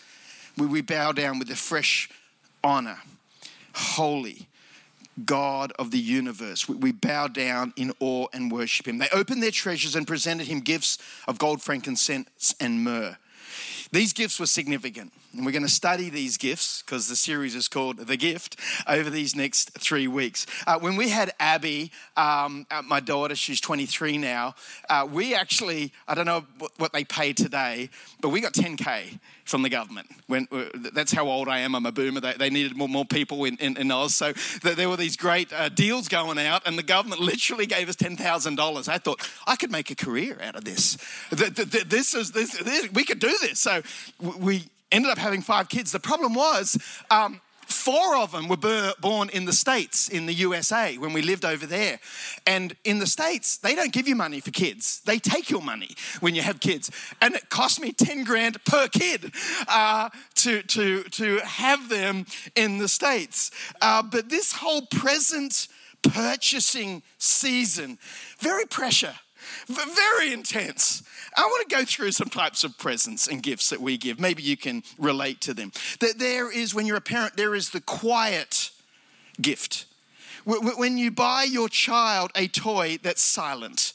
we, 0.56 0.66
we 0.66 0.81
bow 0.81 1.12
down 1.12 1.38
with 1.38 1.50
a 1.50 1.56
fresh 1.56 2.08
honor, 2.64 2.98
holy. 3.75 4.48
God 5.25 5.72
of 5.78 5.93
the 5.93 5.98
universe. 5.98 6.69
We 6.69 6.93
bow 6.93 7.28
down 7.28 7.72
in 7.75 7.94
awe 8.00 8.26
and 8.34 8.52
worship 8.52 8.87
him. 8.87 8.98
They 8.98 9.08
opened 9.14 9.43
their 9.43 9.50
treasures 9.50 9.96
and 9.96 10.06
presented 10.06 10.46
him 10.46 10.60
gifts 10.60 10.98
of 11.26 11.38
gold, 11.38 11.62
frankincense, 11.62 12.54
and 12.60 12.84
myrrh. 12.84 13.16
These 13.93 14.12
gifts 14.12 14.38
were 14.38 14.44
significant. 14.44 15.14
And 15.37 15.44
we're 15.44 15.53
going 15.53 15.62
to 15.62 15.69
study 15.69 16.09
these 16.09 16.38
gifts 16.38 16.83
because 16.83 17.09
the 17.09 17.17
series 17.17 17.55
is 17.55 17.69
called 17.69 17.99
The 17.99 18.17
Gift 18.17 18.59
over 18.88 19.11
these 19.11 19.37
next 19.37 19.71
three 19.79 20.09
weeks. 20.09 20.47
Uh, 20.67 20.79
when 20.79 20.97
we 20.97 21.11
had 21.11 21.33
Abby, 21.38 21.93
um, 22.17 22.67
uh, 22.71 22.81
my 22.83 23.00
daughter, 23.00 23.35
she's 23.35 23.61
23 23.61 24.17
now, 24.17 24.55
uh, 24.88 25.06
we 25.11 25.35
actually, 25.35 25.93
I 26.09 26.15
don't 26.15 26.25
know 26.25 26.47
what 26.79 26.93
they 26.93 27.05
pay 27.05 27.35
today, 27.35 27.91
but 28.21 28.31
we 28.31 28.41
got 28.41 28.55
10K 28.55 29.19
from 29.44 29.62
the 29.62 29.69
government. 29.69 30.09
When, 30.27 30.49
uh, 30.50 30.65
that's 30.93 31.12
how 31.12 31.29
old 31.29 31.49
I 31.49 31.59
am. 31.59 31.75
I'm 31.75 31.85
a 31.85 31.93
boomer. 31.93 32.21
They, 32.21 32.32
they 32.32 32.50
needed 32.50 32.75
more, 32.75 32.89
more 32.89 33.05
people 33.05 33.44
in, 33.44 33.56
in, 33.59 33.77
in 33.77 33.91
Oz. 33.91 34.15
So 34.15 34.32
there 34.62 34.89
were 34.89 34.97
these 34.97 35.17
great 35.17 35.53
uh, 35.53 35.69
deals 35.69 36.09
going 36.09 36.39
out, 36.39 36.62
and 36.67 36.79
the 36.79 36.82
government 36.82 37.21
literally 37.32 37.67
gave 37.67 37.91
us 37.91 37.97
$10,000. 37.97 38.89
I 38.89 38.99
thought, 38.99 39.29
I 39.46 39.56
could 39.56 39.70
make 39.70 39.91
a 39.91 39.94
career 39.94 40.39
out 40.43 40.56
of 40.56 40.65
this. 40.65 40.96
This 41.31 42.15
is, 42.15 42.32
this, 42.32 42.58
this, 42.58 42.91
we 42.93 43.05
could 43.05 43.19
do 43.19 43.37
this. 43.41 43.60
So 43.60 43.82
we 44.19 44.65
ended 44.93 45.10
up 45.10 45.19
having 45.19 45.43
five 45.43 45.69
kids. 45.69 45.93
The 45.93 46.00
problem 46.00 46.34
was, 46.34 46.78
um, 47.10 47.40
four 47.66 48.16
of 48.16 48.32
them 48.32 48.48
were 48.48 48.94
born 49.00 49.28
in 49.31 49.44
the 49.44 49.52
States, 49.52 50.08
in 50.08 50.26
the 50.26 50.32
USA, 50.34 50.96
when 50.98 51.12
we 51.12 51.22
lived 51.22 51.44
over 51.44 51.66
there. 51.66 51.98
And 52.46 52.76
in 52.84 52.98
the 52.98 53.06
States, 53.06 53.58
they 53.58 53.74
don't 53.74 53.93
give 53.93 54.08
you 54.08 54.14
money 54.14 54.40
for 54.40 54.50
kids. 54.50 55.00
They 55.05 55.19
take 55.19 55.50
your 55.50 55.62
money 55.62 55.90
when 56.20 56.34
you 56.34 56.43
have 56.43 56.60
kids. 56.60 56.90
And 57.20 57.34
it 57.34 57.48
cost 57.50 57.81
me 57.81 57.93
10 57.93 58.24
grand 58.24 58.64
per 58.64 58.88
kid 58.88 59.32
uh, 59.69 60.10
to, 60.36 60.62
to, 60.62 61.02
to 61.05 61.38
have 61.38 61.88
them 61.88 62.26
in 62.55 62.78
the 62.78 62.88
States. 62.88 63.50
Uh, 63.81 64.02
but 64.02 64.28
this 64.28 64.52
whole 64.52 64.82
present 64.82 65.69
purchasing 66.02 67.02
season, 67.19 67.98
very 68.38 68.66
pressure 68.66 69.14
very 69.69 70.32
intense. 70.32 71.03
I 71.36 71.43
want 71.43 71.69
to 71.69 71.76
go 71.76 71.84
through 71.84 72.12
some 72.12 72.29
types 72.29 72.65
of 72.65 72.79
presents 72.79 73.26
and 73.26 73.43
gifts 73.43 73.70
that 73.70 73.81
we 73.81 73.96
give. 73.96 74.19
Maybe 74.19 74.43
you 74.43 74.56
can 74.56 74.82
relate 74.98 75.41
to 75.43 75.55
them. 75.55 75.72
That 76.00 76.19
there 76.19 76.50
is, 76.50 76.74
when 76.74 76.86
you're 76.86 76.96
a 76.96 77.00
parent, 77.00 77.36
there 77.36 77.55
is 77.55 77.70
the 77.70 77.81
quiet 77.81 78.70
gift. 79.41 79.86
When 80.44 80.96
you 80.96 81.10
buy 81.10 81.44
your 81.44 81.69
child 81.69 82.31
a 82.34 82.46
toy 82.46 82.98
that's 83.03 83.22
silent, 83.22 83.93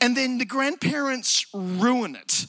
and 0.00 0.16
then 0.16 0.38
the 0.38 0.44
grandparents 0.44 1.46
ruin 1.52 2.16
it 2.16 2.46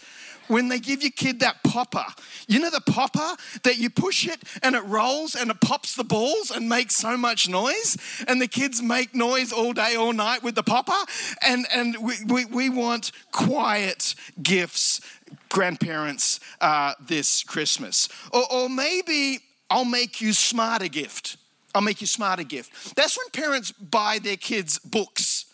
when 0.54 0.70
they 0.70 0.80
give 0.80 1.02
your 1.02 1.12
kid 1.12 1.40
that 1.40 1.64
popper. 1.64 2.06
You 2.48 2.60
know 2.60 2.70
the 2.70 2.80
popper 2.80 3.36
that 3.64 3.78
you 3.78 3.90
push 3.90 4.28
it 4.28 4.44
and 4.62 4.76
it 4.76 4.84
rolls 4.86 5.34
and 5.34 5.50
it 5.50 5.60
pops 5.60 5.96
the 5.96 6.04
balls 6.04 6.52
and 6.52 6.70
makes 6.70 6.96
so 6.96 7.18
much 7.18 7.50
noise? 7.50 7.98
And 8.28 8.40
the 8.40 8.48
kids 8.48 8.80
make 8.80 9.16
noise 9.16 9.52
all 9.52 9.74
day, 9.74 9.96
all 9.96 10.14
night 10.14 10.44
with 10.44 10.54
the 10.54 10.62
popper. 10.62 11.12
And, 11.42 11.66
and 11.74 11.98
we, 12.00 12.14
we, 12.28 12.46
we 12.46 12.70
want 12.70 13.12
quiet 13.32 14.14
gifts, 14.44 15.02
grandparents, 15.50 16.40
uh, 16.62 16.94
this 17.02 17.42
Christmas. 17.42 18.08
Or, 18.32 18.44
or 18.52 18.70
maybe 18.70 19.40
I'll 19.72 19.86
make 19.86 20.22
you 20.22 20.34
smarter 20.34 20.88
gift. 20.88 21.38
I'll 21.74 21.82
make 21.82 22.00
you 22.00 22.08
smarter 22.08 22.44
gift. 22.44 22.96
That's 22.96 23.18
when 23.18 23.30
parents 23.32 23.72
buy 23.72 24.20
their 24.20 24.38
kids 24.38 24.78
books 24.78 25.46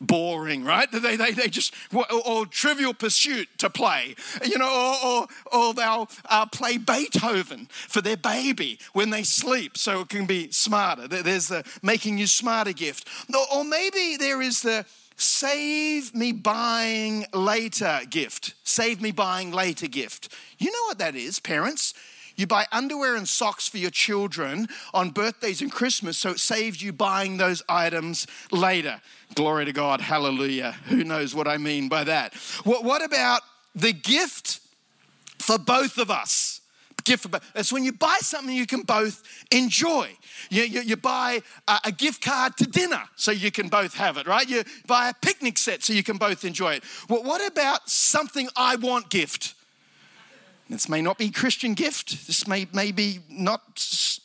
boring, 0.00 0.64
right? 0.64 0.90
They, 0.90 1.16
they, 1.16 1.32
they 1.32 1.48
just, 1.48 1.74
or, 1.92 2.04
or 2.26 2.46
trivial 2.46 2.94
pursuit 2.94 3.48
to 3.58 3.70
play, 3.70 4.14
you 4.44 4.58
know, 4.58 4.68
or, 4.68 5.10
or, 5.10 5.26
or 5.52 5.74
they'll 5.74 6.08
uh, 6.26 6.46
play 6.46 6.78
Beethoven 6.78 7.66
for 7.70 8.00
their 8.00 8.16
baby 8.16 8.78
when 8.92 9.10
they 9.10 9.22
sleep 9.22 9.76
so 9.76 10.00
it 10.00 10.08
can 10.08 10.26
be 10.26 10.50
smarter. 10.50 11.08
There's 11.08 11.48
the 11.48 11.64
making 11.82 12.18
you 12.18 12.26
smarter 12.26 12.72
gift. 12.72 13.08
Or, 13.32 13.58
or 13.58 13.64
maybe 13.64 14.16
there 14.16 14.42
is 14.42 14.62
the 14.62 14.84
save 15.16 16.14
me 16.14 16.32
buying 16.32 17.26
later 17.32 18.00
gift. 18.10 18.54
Save 18.64 19.00
me 19.00 19.12
buying 19.12 19.50
later 19.50 19.88
gift. 19.88 20.32
You 20.58 20.70
know 20.70 20.84
what 20.86 20.98
that 20.98 21.16
is, 21.16 21.40
parents? 21.40 21.94
You 22.36 22.46
buy 22.46 22.66
underwear 22.70 23.16
and 23.16 23.26
socks 23.26 23.66
for 23.68 23.78
your 23.78 23.90
children 23.90 24.68
on 24.92 25.10
birthdays 25.10 25.62
and 25.62 25.72
Christmas, 25.72 26.18
so 26.18 26.30
it 26.30 26.38
saves 26.38 26.82
you 26.82 26.92
buying 26.92 27.38
those 27.38 27.62
items 27.68 28.26
later. 28.52 29.00
Glory 29.34 29.64
to 29.64 29.72
God, 29.72 30.00
hallelujah. 30.00 30.72
Who 30.86 31.02
knows 31.02 31.34
what 31.34 31.48
I 31.48 31.56
mean 31.56 31.88
by 31.88 32.04
that? 32.04 32.34
What, 32.64 32.84
what 32.84 33.02
about 33.02 33.40
the 33.74 33.92
gift 33.92 34.60
for 35.38 35.58
both 35.58 35.98
of 35.98 36.10
us? 36.10 36.60
Gift 37.04 37.22
for 37.22 37.28
both. 37.28 37.52
It's 37.54 37.72
when 37.72 37.84
you 37.84 37.92
buy 37.92 38.18
something 38.20 38.54
you 38.54 38.66
can 38.66 38.82
both 38.82 39.22
enjoy. 39.52 40.10
You, 40.50 40.64
you, 40.64 40.80
you 40.80 40.96
buy 40.96 41.40
a, 41.68 41.78
a, 41.84 41.92
gift 41.92 42.20
card 42.22 42.56
to 42.56 42.64
dinner 42.64 43.02
so 43.14 43.30
you 43.30 43.52
can 43.52 43.68
both 43.68 43.94
have 43.94 44.16
it, 44.16 44.26
right? 44.26 44.48
You 44.48 44.64
buy 44.88 45.08
a 45.08 45.14
picnic 45.14 45.56
set 45.56 45.84
so 45.84 45.92
you 45.92 46.02
can 46.02 46.16
both 46.16 46.44
enjoy 46.44 46.74
it. 46.74 46.84
Well, 47.08 47.22
what 47.22 47.46
about 47.46 47.88
something 47.88 48.48
I 48.56 48.74
want 48.74 49.08
gift? 49.08 49.54
This 50.68 50.88
may 50.88 51.00
not 51.00 51.18
be 51.18 51.30
Christian 51.30 51.74
gift. 51.74 52.26
This 52.26 52.46
may, 52.46 52.66
may 52.72 52.90
be 52.92 53.20
not 53.28 53.78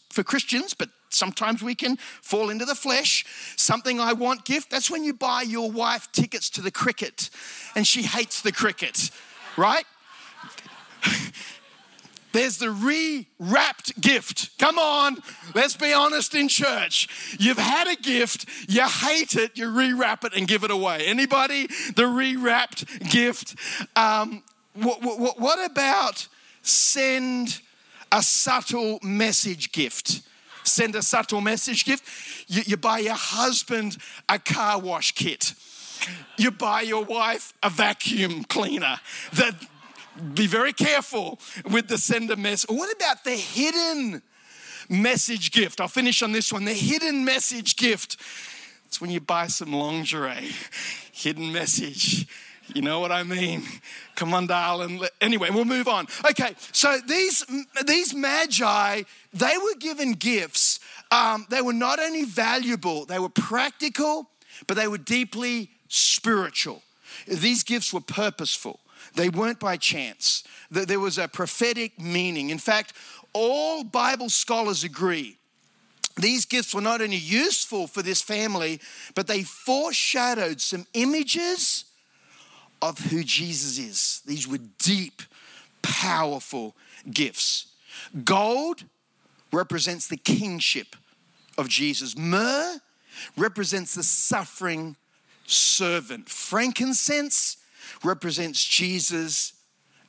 for 0.10 0.24
Christians, 0.24 0.74
but 0.74 0.90
sometimes 1.10 1.62
we 1.62 1.76
can 1.76 1.98
fall 1.98 2.50
into 2.50 2.66
the 2.66 2.76
flesh. 2.76 3.26
Something 3.56 4.00
I 4.00 4.14
want 4.14 4.46
gift. 4.46 4.72
That's 4.72 4.90
when 4.90 5.04
you 5.04 5.14
buy 5.14 5.44
your 5.44 5.70
wife 5.70 6.12
tickets 6.12 6.50
to 6.52 6.62
the 6.62 6.72
cricket 6.72 7.30
and 7.76 7.86
she 7.86 8.04
hates 8.04 8.42
the 8.42 8.52
cricket, 8.52 9.12
right? 9.56 9.86
There's 12.34 12.58
the 12.58 12.72
re-wrapped 12.72 14.00
gift. 14.00 14.58
Come 14.58 14.80
on, 14.80 15.18
let's 15.54 15.76
be 15.76 15.92
honest 15.92 16.34
in 16.34 16.48
church. 16.48 17.36
You've 17.38 17.58
had 17.58 17.88
a 17.88 17.96
gift, 17.96 18.46
you 18.70 18.88
hate 18.88 19.36
it, 19.36 19.58
you 19.58 19.66
rewrap 19.66 20.24
it 20.24 20.34
and 20.34 20.48
give 20.48 20.64
it 20.64 20.72
away. 20.72 21.06
Anybody? 21.08 21.68
The 21.96 22.08
re-wrapped 22.08 23.10
gift. 23.10 23.56
Um, 23.98 24.44
what, 24.74 25.02
what, 25.02 25.40
what 25.40 25.72
about 25.72 26.28
send 26.62 27.62
a 28.12 28.22
subtle 28.22 29.00
message 29.04 29.72
gift? 29.72 30.22
Send 30.64 30.96
a 30.96 31.02
subtle 31.02 31.42
message 31.42 31.86
gift. 31.86 32.04
You, 32.48 32.62
you 32.66 32.78
buy 32.78 33.00
your 33.00 33.16
husband 33.16 33.98
a 34.30 34.40
car 34.40 34.80
wash 34.80 35.14
kit. 35.14 35.54
You 36.38 36.52
buy 36.52 36.82
your 36.82 37.04
wife 37.04 37.54
a 37.62 37.70
vacuum 37.70 38.44
cleaner. 38.44 39.00
That 39.34 39.56
be 40.34 40.48
very 40.48 40.74
careful 40.74 41.40
with 41.70 41.88
the 41.88 41.98
sender 41.98 42.36
mess. 42.36 42.66
What 42.68 42.94
about 42.96 43.24
the 43.24 43.32
hidden 43.32 44.22
message 44.90 45.52
gift? 45.52 45.80
I'll 45.80 45.88
finish 45.88 46.22
on 46.22 46.32
this 46.32 46.52
one. 46.52 46.66
The 46.66 46.74
hidden 46.74 47.24
message 47.24 47.76
gift. 47.76 48.18
It's 48.86 49.00
when 49.00 49.10
you 49.10 49.22
buy 49.22 49.48
some 49.48 49.72
lingerie. 49.74 50.52
Hidden 51.12 51.52
message. 51.52 52.28
You 52.74 52.82
know 52.82 53.00
what 53.00 53.12
I 53.12 53.24
mean? 53.24 53.64
Come 54.16 54.34
on, 54.34 54.48
darling. 54.48 55.02
Anyway, 55.20 55.50
we'll 55.50 55.66
move 55.66 55.88
on. 55.88 56.08
Okay, 56.30 56.56
so 56.72 57.00
these 57.08 57.46
these 57.86 58.14
magi, 58.14 59.04
they 59.34 59.58
were 59.58 59.76
given 59.80 60.14
gifts. 60.14 60.80
Um, 61.12 61.46
they 61.50 61.62
were 61.62 61.74
not 61.74 62.00
only 62.00 62.24
valuable, 62.24 63.06
they 63.06 63.20
were 63.20 63.30
practical, 63.30 64.30
but 64.68 64.78
they 64.78 64.88
were 64.88 64.98
deeply 64.98 65.70
spiritual. 65.90 66.82
These 67.28 67.64
gifts 67.64 67.94
were 67.94 68.02
purposeful. 68.02 68.80
They 69.16 69.30
weren't 69.30 69.60
by 69.60 69.76
chance. 69.78 70.44
There 70.70 71.00
was 71.00 71.18
a 71.18 71.28
prophetic 71.28 72.00
meaning. 72.00 72.50
In 72.50 72.60
fact, 72.60 72.94
all 73.34 73.84
Bible 73.84 74.30
scholars 74.30 74.84
agree 74.86 75.38
these 76.18 76.46
gifts 76.46 76.76
were 76.76 76.82
not 76.82 77.02
only 77.02 77.16
useful 77.16 77.88
for 77.88 78.02
this 78.02 78.22
family, 78.22 78.80
but 79.16 79.28
they 79.28 79.44
foreshadowed 79.44 80.60
some 80.60 80.86
images 80.94 81.86
of 82.82 82.98
who 82.98 83.24
Jesus 83.24 83.78
is. 83.78 84.22
These 84.26 84.48
were 84.48 84.60
deep, 84.80 85.22
powerful 85.82 86.76
gifts. 87.10 87.68
Gold 88.24 88.84
represents 89.52 90.08
the 90.08 90.18
kingship 90.18 90.96
of 91.58 91.68
Jesus, 91.68 92.18
myrrh 92.18 92.80
represents 93.38 93.96
the 93.96 94.04
suffering 94.04 94.96
servant, 95.46 96.30
frankincense 96.30 97.58
represents 98.04 98.64
Jesus 98.64 99.54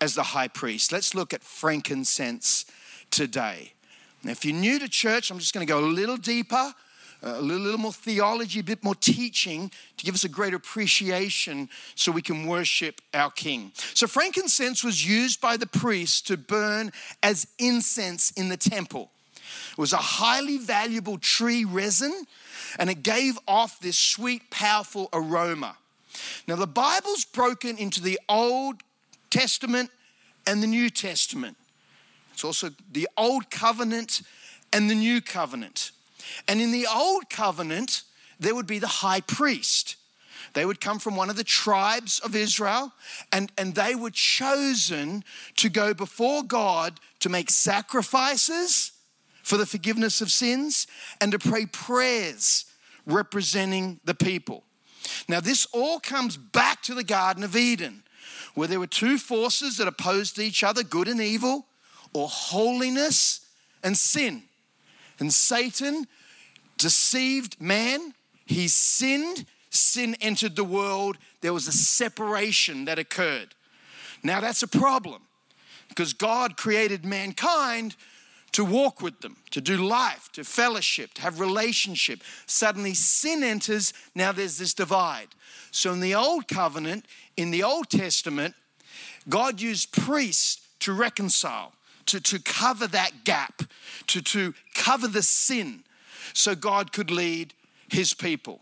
as 0.01 0.15
the 0.15 0.23
high 0.23 0.49
priest. 0.49 0.93
Let's 0.93 1.15
look 1.15 1.33
at 1.33 1.43
frankincense 1.43 2.65
today. 3.11 3.73
Now, 4.23 4.33
if 4.33 4.45
you're 4.45 4.55
new 4.55 4.79
to 4.79 4.89
church, 4.89 5.31
I'm 5.31 5.39
just 5.39 5.53
going 5.53 5.67
to 5.67 5.73
go 5.73 5.81
a 5.81 5.87
little 5.87 6.17
deeper 6.17 6.75
a 7.23 7.41
little, 7.41 7.63
little, 7.63 7.79
more 7.79 7.93
theology, 7.93 8.61
a 8.61 8.65
bit 8.65 8.83
more 8.83 8.95
teaching 8.95 9.71
to 9.97 10.05
give 10.05 10.15
us 10.15 10.25
a 10.25 10.29
greater 10.29 10.57
appreciation 10.57 11.69
so 11.95 12.11
we 12.11 12.23
can 12.23 12.47
worship 12.47 13.01
our 13.15 13.31
King. 13.31 13.73
So, 13.95 14.07
frankincense 14.07 14.83
was 14.83 15.07
used 15.09 15.41
by 15.41 15.57
the 15.57 15.67
priests 15.67 16.21
to 16.23 16.37
burn 16.37 16.93
as 17.23 17.47
incense 17.59 18.33
in 18.33 18.49
the 18.49 18.57
temple. 18.57 19.11
It 19.73 19.79
was 19.79 19.93
a 19.93 19.99
highly 19.99 20.59
valuable 20.59 21.19
tree 21.19 21.65
resin 21.65 22.27
and 22.79 22.91
it 22.91 23.03
gave 23.03 23.39
off 23.47 23.81
this 23.81 23.99
sweet, 23.99 24.51
powerful 24.51 25.09
aroma. 25.13 25.77
Now, 26.47 26.57
the 26.57 26.67
Bible's 26.67 27.25
broken 27.25 27.79
into 27.79 28.03
the 28.03 28.19
Old 28.29 28.83
Testament 29.31 29.91
and 30.47 30.63
the 30.63 30.67
New 30.67 30.91
Testament. 30.91 31.57
It's 32.33 32.45
also 32.45 32.71
the 32.91 33.09
Old 33.17 33.51
Covenant 33.51 34.23
and 34.73 34.91
the 34.91 34.95
New 34.95 35.21
Covenant. 35.21 35.93
And 36.49 36.61
in 36.61 36.73
the 36.73 36.87
old 36.87 37.31
covenant, 37.31 38.03
there 38.39 38.55
would 38.55 38.67
be 38.67 38.79
the 38.79 38.87
high 38.87 39.21
priest. 39.21 39.97
They 40.55 40.67
would 40.67 40.81
come 40.81 40.99
from 40.99 41.17
one 41.17 41.31
of 41.31 41.37
the 41.37 41.45
tribes 41.45 42.19
of 42.19 42.37
Israel, 42.37 42.93
and, 43.31 43.51
and 43.57 43.75
they 43.75 43.95
were 43.95 44.11
chosen 44.11 45.25
to 45.57 45.69
go 45.69 45.95
before 45.95 46.43
God 46.43 47.01
to 47.21 47.29
make 47.29 47.51
sacrifices 47.51 48.93
for 49.43 49.57
the 49.57 49.67
forgiveness 49.67 50.21
of 50.21 50.31
sins 50.31 50.87
and 51.21 51.33
to 51.33 51.39
pray 51.39 51.67
prayers 51.67 52.67
representing 53.07 54.01
the 54.05 54.15
people. 54.15 54.65
Now, 55.29 55.41
this 55.41 55.67
all 55.73 56.01
comes 56.01 56.37
back 56.37 56.83
to 56.83 56.95
the 56.95 57.05
Garden 57.05 57.43
of 57.43 57.57
Eden, 57.57 58.03
where 58.55 58.69
there 58.69 58.81
were 58.81 58.87
two 58.87 59.19
forces 59.19 59.79
that 59.79 59.89
opposed 59.89 60.39
each 60.39 60.63
other 60.63 60.83
good 60.83 61.09
and 61.09 61.21
evil, 61.21 61.67
or 62.13 62.29
holiness 62.29 63.47
and 63.83 63.97
sin. 63.97 64.43
And 65.19 65.33
Satan 65.33 66.07
deceived 66.79 67.61
man, 67.61 68.15
he 68.47 68.69
sinned, 68.69 69.47
sin 69.71 70.17
entered 70.21 70.57
the 70.57 70.65
world, 70.65 71.17
there 71.41 71.53
was 71.53 71.69
a 71.69 71.73
separation 71.73 72.85
that 72.87 72.99
occurred. 72.99 73.55
Now 74.23 74.41
that's 74.41 74.63
a 74.63 74.69
problem 74.69 75.23
because 75.89 76.13
God 76.13 76.57
created 76.57 77.05
mankind 77.05 77.97
to 78.53 78.65
walk 78.65 79.01
with 79.01 79.21
them, 79.21 79.37
to 79.51 79.61
do 79.61 79.77
life, 79.77 80.29
to 80.33 80.45
fellowship, 80.45 81.15
to 81.15 81.23
have 81.23 81.41
relationship. 81.41 82.21
Suddenly 82.47 82.95
sin 82.95 83.43
enters, 83.43 83.95
now 84.15 84.31
there's 84.31 84.59
this 84.59 84.75
divide. 84.75 85.29
So 85.71 85.93
in 85.93 86.01
the 86.01 86.15
old 86.15 86.49
covenant, 86.49 87.07
in 87.37 87.51
the 87.51 87.63
Old 87.63 87.89
Testament, 87.89 88.55
God 89.29 89.61
used 89.61 89.93
priests 89.93 90.67
to 90.81 90.93
reconcile 90.93 91.73
to, 92.07 92.21
to 92.21 92.39
cover 92.39 92.87
that 92.89 93.25
gap, 93.25 93.63
to, 94.09 94.23
to 94.23 94.55
cover 94.75 95.09
the 95.09 95.23
sin, 95.23 95.85
so 96.35 96.55
God 96.55 96.93
could 96.93 97.11
lead 97.11 97.55
his 97.89 98.15
people. 98.15 98.61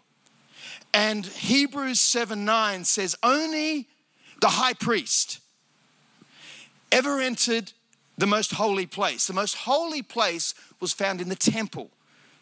And 0.92 1.24
Hebrews 1.24 2.00
7 2.00 2.44
9 2.44 2.84
says, 2.84 3.16
Only 3.22 3.86
the 4.40 4.48
high 4.48 4.74
priest 4.74 5.40
ever 6.90 7.20
entered 7.20 7.72
the 8.18 8.26
most 8.26 8.52
holy 8.52 8.86
place. 8.86 9.26
The 9.26 9.32
most 9.32 9.54
holy 9.54 10.02
place 10.02 10.54
was 10.80 10.92
found 10.92 11.20
in 11.20 11.28
the 11.28 11.36
temple. 11.36 11.90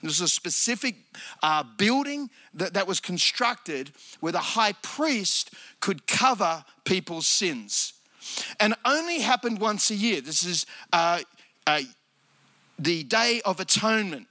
There's 0.02 0.20
a 0.20 0.28
specific 0.28 0.94
uh, 1.42 1.64
building 1.76 2.30
that, 2.54 2.74
that 2.74 2.86
was 2.86 3.00
constructed 3.00 3.90
where 4.20 4.32
the 4.32 4.38
high 4.38 4.72
priest 4.72 5.52
could 5.80 6.06
cover 6.06 6.64
people's 6.84 7.26
sins 7.26 7.94
and 8.60 8.74
only 8.84 9.20
happened 9.20 9.58
once 9.60 9.90
a 9.90 9.94
year. 9.94 10.20
This 10.20 10.44
is 10.44 10.66
uh, 10.92 11.20
uh, 11.66 11.80
the 12.78 13.04
Day 13.04 13.40
of 13.44 13.60
Atonement, 13.60 14.26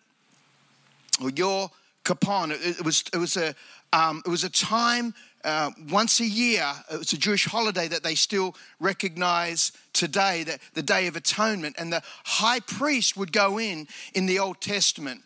or 1.22 1.30
Yom 1.30 1.70
Kippur. 2.04 2.52
It, 2.52 2.80
it, 2.80 2.86
was, 2.86 3.04
it, 3.14 3.18
was, 3.18 3.38
a, 3.38 3.56
um, 3.94 4.22
it 4.26 4.30
was 4.30 4.44
a 4.44 4.50
time 4.50 5.14
uh, 5.48 5.72
once 5.90 6.20
a 6.20 6.26
year, 6.26 6.66
it's 6.92 7.14
a 7.14 7.18
Jewish 7.18 7.46
holiday 7.46 7.88
that 7.88 8.04
they 8.04 8.16
still 8.16 8.54
recognize 8.82 9.72
today, 9.94 10.44
the, 10.44 10.60
the 10.74 10.82
Day 10.82 11.08
of 11.08 11.16
Atonement. 11.16 11.78
And 11.80 11.94
the 11.94 12.02
high 12.26 12.60
priest 12.60 13.16
would 13.16 13.32
go 13.32 13.58
in 13.58 13.88
in 14.14 14.26
the 14.26 14.40
Old 14.40 14.60
Testament. 14.60 15.22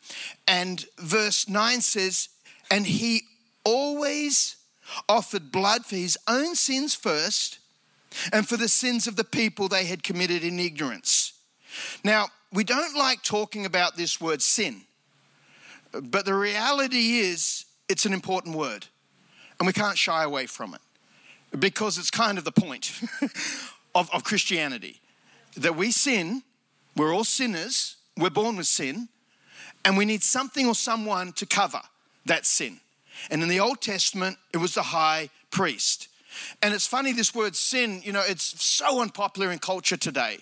And 0.47 0.85
verse 0.99 1.49
9 1.49 1.81
says, 1.81 2.29
And 2.69 2.85
he 2.85 3.23
always 3.63 4.57
offered 5.09 5.51
blood 5.51 5.85
for 5.85 5.95
his 5.95 6.19
own 6.27 6.53
sins 6.53 6.93
first 6.93 7.57
and 8.31 8.47
for 8.47 8.57
the 8.57 8.67
sins 8.67 9.07
of 9.07 9.15
the 9.15 9.23
people 9.23 9.67
they 9.67 9.85
had 9.85 10.03
committed 10.03 10.43
in 10.43 10.59
ignorance. 10.59 11.33
Now, 12.03 12.27
we 12.51 12.63
don't 12.63 12.97
like 12.97 13.23
talking 13.23 13.65
about 13.65 13.95
this 13.95 14.19
word 14.19 14.41
sin, 14.41 14.81
but 15.91 16.25
the 16.25 16.33
reality 16.33 17.19
is 17.19 17.65
it's 17.87 18.05
an 18.05 18.13
important 18.13 18.55
word, 18.55 18.87
and 19.59 19.67
we 19.67 19.73
can't 19.73 19.97
shy 19.97 20.23
away 20.23 20.45
from 20.45 20.73
it 20.73 20.81
because 21.59 21.97
it's 21.97 22.11
kind 22.11 22.37
of 22.37 22.43
the 22.43 22.51
point 22.51 23.01
of, 23.95 24.09
of 24.13 24.23
Christianity 24.23 25.01
that 25.57 25.75
we 25.75 25.91
sin, 25.91 26.43
we're 26.95 27.13
all 27.13 27.25
sinners, 27.25 27.97
we're 28.17 28.29
born 28.29 28.55
with 28.55 28.67
sin, 28.67 29.09
and 29.83 29.97
we 29.97 30.05
need 30.05 30.23
something 30.23 30.67
or 30.67 30.75
someone 30.75 31.33
to 31.33 31.45
cover 31.45 31.81
that 32.25 32.45
sin. 32.45 32.79
And 33.29 33.43
in 33.43 33.49
the 33.49 33.59
Old 33.59 33.81
Testament, 33.81 34.37
it 34.53 34.57
was 34.57 34.73
the 34.73 34.83
high 34.83 35.29
priest. 35.49 36.07
And 36.61 36.73
it's 36.73 36.87
funny, 36.87 37.13
this 37.13 37.33
word 37.33 37.55
sin, 37.55 38.01
you 38.03 38.11
know, 38.11 38.23
it's 38.25 38.63
so 38.63 39.01
unpopular 39.01 39.51
in 39.51 39.59
culture 39.59 39.97
today. 39.97 40.37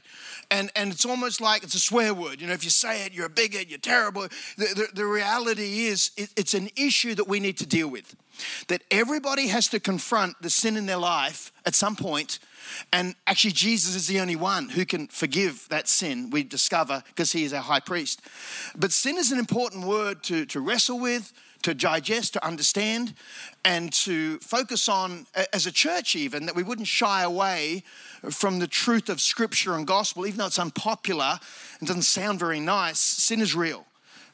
And, 0.52 0.72
and 0.76 0.92
it's 0.92 1.06
almost 1.06 1.42
like 1.42 1.64
it's 1.64 1.76
a 1.76 1.80
swear 1.80 2.14
word. 2.14 2.42
You 2.42 2.48
know, 2.48 2.54
if 2.54 2.64
you 2.64 2.70
say 2.70 3.06
it, 3.06 3.14
you're 3.14 3.28
a 3.28 3.30
bigot, 3.30 3.70
you're 3.70 3.80
terrible. 3.80 4.24
The, 4.58 4.66
the, 4.76 4.88
the 4.94 5.06
reality 5.06 5.86
is, 5.86 6.12
it, 6.18 6.30
it's 6.36 6.54
an 6.54 6.70
issue 6.76 7.16
that 7.16 7.28
we 7.28 7.40
need 7.40 7.58
to 7.58 7.66
deal 7.66 7.88
with. 7.88 8.16
That 8.68 8.84
everybody 8.90 9.48
has 9.48 9.68
to 9.70 9.80
confront 9.80 10.42
the 10.42 10.50
sin 10.50 10.78
in 10.78 10.86
their 10.86 10.98
life 10.98 11.52
at 11.66 11.76
some 11.76 11.96
point. 11.96 12.40
and 12.94 13.16
actually, 13.28 13.52
Jesus 13.52 13.96
is 13.96 14.08
the 14.08 14.20
only 14.20 14.36
one 14.36 14.70
who 14.70 14.86
can 14.86 15.08
forgive 15.08 15.68
that 15.70 15.88
sin, 15.88 16.30
we 16.30 16.44
discover, 16.44 17.04
because 17.08 17.32
he 17.32 17.44
is 17.44 17.54
our 17.54 17.62
high 17.62 17.80
priest. 17.80 18.22
But 18.76 18.92
sin 18.92 19.18
is 19.18 19.32
an 19.32 19.40
important 19.40 19.86
word 19.86 20.24
to, 20.24 20.46
to 20.48 20.62
wrestle 20.62 21.00
with, 21.00 21.34
to 21.64 21.74
digest, 21.74 22.34
to 22.34 22.46
understand, 22.46 23.14
and 23.66 23.92
to 23.92 24.40
focus 24.40 24.88
on 24.88 25.28
as 25.54 25.66
a 25.66 25.72
church, 25.72 26.16
even 26.16 26.46
that 26.46 26.56
we 26.56 26.64
wouldn't 26.64 26.88
shy 26.88 27.24
away 27.24 27.84
from 28.30 28.60
the 28.60 28.68
truth 28.68 29.10
of 29.10 29.20
scripture 29.20 29.76
and 29.76 29.86
gospel, 29.86 30.26
even 30.26 30.38
though 30.38 30.48
it's 30.48 30.60
unpopular 30.60 31.40
and 31.80 31.88
doesn't 31.88 32.04
sound 32.04 32.40
very 32.40 32.60
nice. 32.60 33.00
Sin 33.00 33.42
is 33.42 33.56
real, 33.56 33.86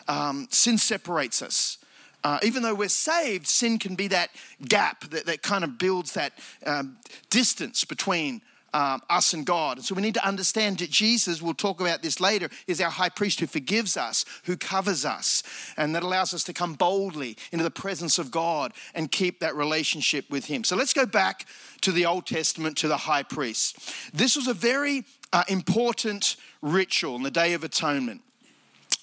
um, 0.08 0.48
sin 0.52 0.78
separates 0.78 1.42
us. 1.42 1.78
Uh, 2.24 2.40
even 2.42 2.64
though 2.64 2.74
we're 2.74 2.90
saved, 2.90 3.46
sin 3.46 3.78
can 3.78 3.94
be 3.94 4.08
that 4.08 4.32
gap 4.68 5.08
that, 5.12 5.28
that 5.28 5.44
kind 5.44 5.64
of 5.64 5.78
builds 5.78 6.14
that 6.14 6.34
um, 6.66 6.98
distance 7.30 7.86
between 7.86 8.42
um, 8.76 9.02
us 9.10 9.34
and 9.34 9.46
God. 9.46 9.78
And 9.78 9.86
so 9.86 9.96
we 9.96 10.02
need 10.02 10.16
to 10.16 10.28
understand 10.28 10.80
that 10.80 10.90
Jesus, 10.90 11.42
we'll 11.42 11.54
talk 11.54 11.80
about 11.80 12.04
this 12.04 12.20
later, 12.20 12.50
is 12.68 12.82
our 12.82 12.90
high 12.90 13.10
priest 13.10 13.40
who 13.40 13.48
forgives 13.48 13.96
us, 13.96 14.26
who 14.44 14.58
covers 14.58 15.06
us, 15.06 15.44
and 15.78 15.96
that 15.96 16.04
allows 16.04 16.34
us 16.34 16.44
to 16.44 16.54
come 16.54 16.74
boldly 16.74 17.38
into 17.54 17.64
the 17.64 17.72
presence 17.72 18.20
of 18.20 18.32
God 18.32 18.74
and 18.94 19.10
keep 19.10 19.40
that 19.40 19.56
relationship 19.56 20.30
with 20.30 20.46
Him. 20.46 20.66
So 20.66 20.76
let's 20.76 20.94
go 20.94 21.06
back 21.06 21.46
to 21.82 21.94
the 21.94 22.06
Old 22.06 22.26
Testament, 22.26 22.76
to 22.80 22.90
the 22.90 22.98
high 22.98 23.24
priest. 23.24 23.94
This 24.14 24.36
was 24.36 24.48
a 24.48 24.54
very 24.54 25.06
uh, 25.32 25.44
important 25.48 26.36
ritual 26.62 27.16
in 27.16 27.24
the 27.24 27.32
Day 27.32 27.54
of 27.54 27.64
Atonement. 27.64 28.22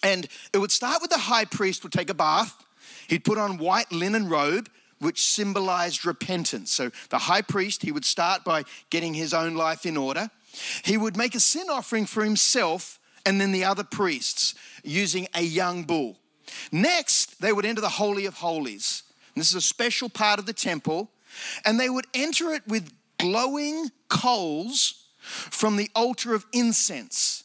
And 0.02 0.29
it 0.52 0.59
would 0.59 0.73
start 0.73 1.00
with 1.00 1.11
the 1.11 1.19
high 1.19 1.47
priest 1.47 1.83
would 1.83 1.93
take 1.93 2.11
a 2.11 2.14
bath 2.14 2.62
He'd 3.09 3.25
put 3.25 3.37
on 3.37 3.59
white 3.59 3.93
linen 3.93 4.29
robe, 4.29 4.71
which 5.02 5.23
symbolized 5.23 6.06
repentance. 6.06 6.73
So 6.73 6.90
the 7.11 7.18
high 7.18 7.42
priest, 7.42 7.82
he 7.82 7.92
would 7.92 8.04
start 8.04 8.44
by 8.44 8.64
getting 8.90 9.14
his 9.14 9.35
own 9.35 9.54
life 9.54 9.85
in 9.85 9.97
order. 9.97 10.30
He 10.85 10.97
would 10.97 11.16
make 11.16 11.35
a 11.35 11.40
sin 11.40 11.66
offering 11.71 12.06
for 12.06 12.25
himself 12.25 12.99
and 13.25 13.40
then 13.40 13.52
the 13.52 13.64
other 13.64 13.85
priests 13.85 14.54
using 14.82 15.26
a 15.35 15.42
young 15.42 15.85
bull. 15.85 16.18
Next, 16.71 17.40
they 17.40 17.52
would 17.52 17.64
enter 17.64 17.80
the 17.80 17.88
Holy 17.88 18.26
of 18.26 18.35
Holies. 18.35 19.02
This 19.35 19.50
is 19.50 19.54
a 19.54 19.61
special 19.61 20.09
part 20.09 20.38
of 20.38 20.47
the 20.47 20.52
temple. 20.52 21.11
And 21.64 21.80
they 21.80 21.88
would 21.88 22.06
enter 22.12 22.50
it 22.50 22.66
with 22.66 22.92
glowing 23.18 23.90
coals 24.09 25.06
from 25.18 25.76
the 25.76 25.90
altar 25.94 26.35
of 26.35 26.44
incense. 26.52 27.41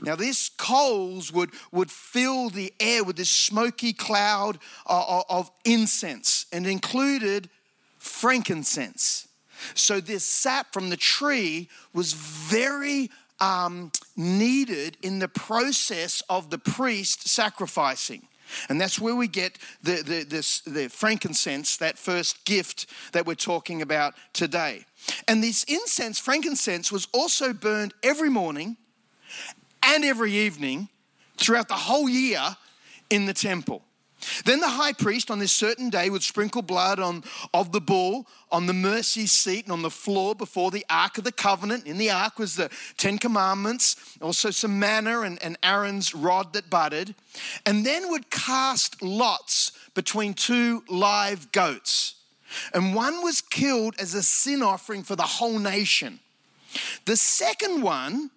Now, 0.00 0.16
these 0.16 0.50
coals 0.56 1.32
would, 1.32 1.50
would 1.70 1.90
fill 1.90 2.50
the 2.50 2.72
air 2.80 3.04
with 3.04 3.16
this 3.16 3.30
smoky 3.30 3.92
cloud 3.92 4.58
of, 4.86 5.24
of 5.28 5.50
incense 5.64 6.46
and 6.52 6.66
included 6.66 7.48
frankincense. 7.98 9.28
So, 9.74 10.00
this 10.00 10.24
sap 10.24 10.72
from 10.72 10.90
the 10.90 10.96
tree 10.96 11.68
was 11.92 12.12
very 12.12 13.10
um, 13.40 13.92
needed 14.16 14.96
in 15.02 15.18
the 15.18 15.28
process 15.28 16.22
of 16.28 16.50
the 16.50 16.58
priest 16.58 17.28
sacrificing. 17.28 18.26
And 18.68 18.80
that's 18.80 19.00
where 19.00 19.14
we 19.14 19.28
get 19.28 19.58
the, 19.82 20.02
the, 20.02 20.24
this, 20.24 20.60
the 20.60 20.88
frankincense, 20.88 21.76
that 21.78 21.98
first 21.98 22.44
gift 22.44 22.86
that 23.12 23.26
we're 23.26 23.34
talking 23.34 23.82
about 23.82 24.14
today. 24.32 24.84
And 25.26 25.42
this 25.42 25.64
incense, 25.64 26.18
frankincense, 26.18 26.92
was 26.92 27.08
also 27.12 27.52
burned 27.52 27.94
every 28.02 28.28
morning 28.28 28.76
and 29.82 30.04
every 30.04 30.32
evening 30.32 30.88
throughout 31.36 31.68
the 31.68 31.74
whole 31.74 32.08
year 32.08 32.56
in 33.10 33.26
the 33.26 33.34
temple. 33.34 33.82
Then 34.44 34.60
the 34.60 34.68
high 34.68 34.92
priest 34.92 35.30
on 35.30 35.38
this 35.38 35.52
certain 35.52 35.90
day 35.90 36.08
would 36.08 36.22
sprinkle 36.22 36.62
blood 36.62 37.00
on, 37.00 37.24
of 37.52 37.72
the 37.72 37.80
bull 37.80 38.26
on 38.50 38.66
the 38.66 38.72
mercy 38.72 39.26
seat 39.26 39.64
and 39.64 39.72
on 39.72 39.82
the 39.82 39.90
floor 39.90 40.34
before 40.34 40.70
the 40.70 40.86
Ark 40.88 41.18
of 41.18 41.24
the 41.24 41.32
Covenant. 41.32 41.86
In 41.86 41.98
the 41.98 42.10
Ark 42.10 42.38
was 42.38 42.56
the 42.56 42.70
Ten 42.96 43.18
Commandments, 43.18 43.96
also 44.20 44.50
some 44.50 44.78
manna 44.78 45.20
and, 45.22 45.42
and 45.42 45.58
Aaron's 45.62 46.14
rod 46.14 46.52
that 46.52 46.70
budded, 46.70 47.14
and 47.66 47.84
then 47.84 48.10
would 48.10 48.30
cast 48.30 49.02
lots 49.02 49.72
between 49.94 50.34
two 50.34 50.84
live 50.88 51.50
goats. 51.52 52.14
And 52.74 52.94
one 52.94 53.22
was 53.22 53.40
killed 53.40 53.94
as 53.98 54.14
a 54.14 54.22
sin 54.22 54.62
offering 54.62 55.02
for 55.02 55.16
the 55.16 55.22
whole 55.22 55.58
nation. 55.58 56.20
The 57.06 57.16
second 57.16 57.82
one 57.82 58.30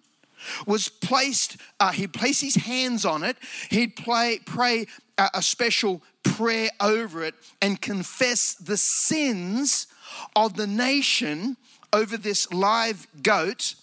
was 0.66 0.88
placed, 0.88 1.56
uh, 1.80 1.92
he'd 1.92 2.12
place 2.12 2.40
his 2.40 2.56
hands 2.56 3.04
on 3.04 3.24
it, 3.24 3.36
he'd 3.70 3.96
play, 3.96 4.40
pray 4.44 4.86
a, 5.18 5.30
a 5.34 5.42
special 5.42 6.02
prayer 6.22 6.70
over 6.80 7.22
it 7.24 7.34
and 7.62 7.80
confess 7.80 8.54
the 8.54 8.76
sins 8.76 9.86
of 10.34 10.56
the 10.56 10.66
nation 10.66 11.56
over 11.92 12.16
this 12.16 12.52
live 12.52 13.06
goat. 13.22 13.74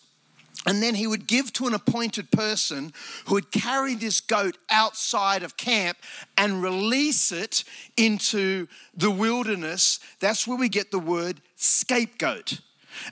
And 0.65 0.81
then 0.81 0.95
he 0.95 1.07
would 1.07 1.27
give 1.27 1.51
to 1.53 1.67
an 1.67 1.73
appointed 1.73 2.31
person 2.31 2.93
who 3.25 3.33
would 3.35 3.51
carry 3.51 3.95
this 3.95 4.21
goat 4.21 4.57
outside 4.69 5.43
of 5.43 5.57
camp 5.57 5.97
and 6.37 6.63
release 6.63 7.31
it 7.33 7.65
into 7.97 8.67
the 8.95 9.11
wilderness. 9.11 9.99
That's 10.19 10.47
where 10.47 10.57
we 10.57 10.69
get 10.69 10.91
the 10.91 10.99
word 10.99 11.41
scapegoat. 11.57 12.59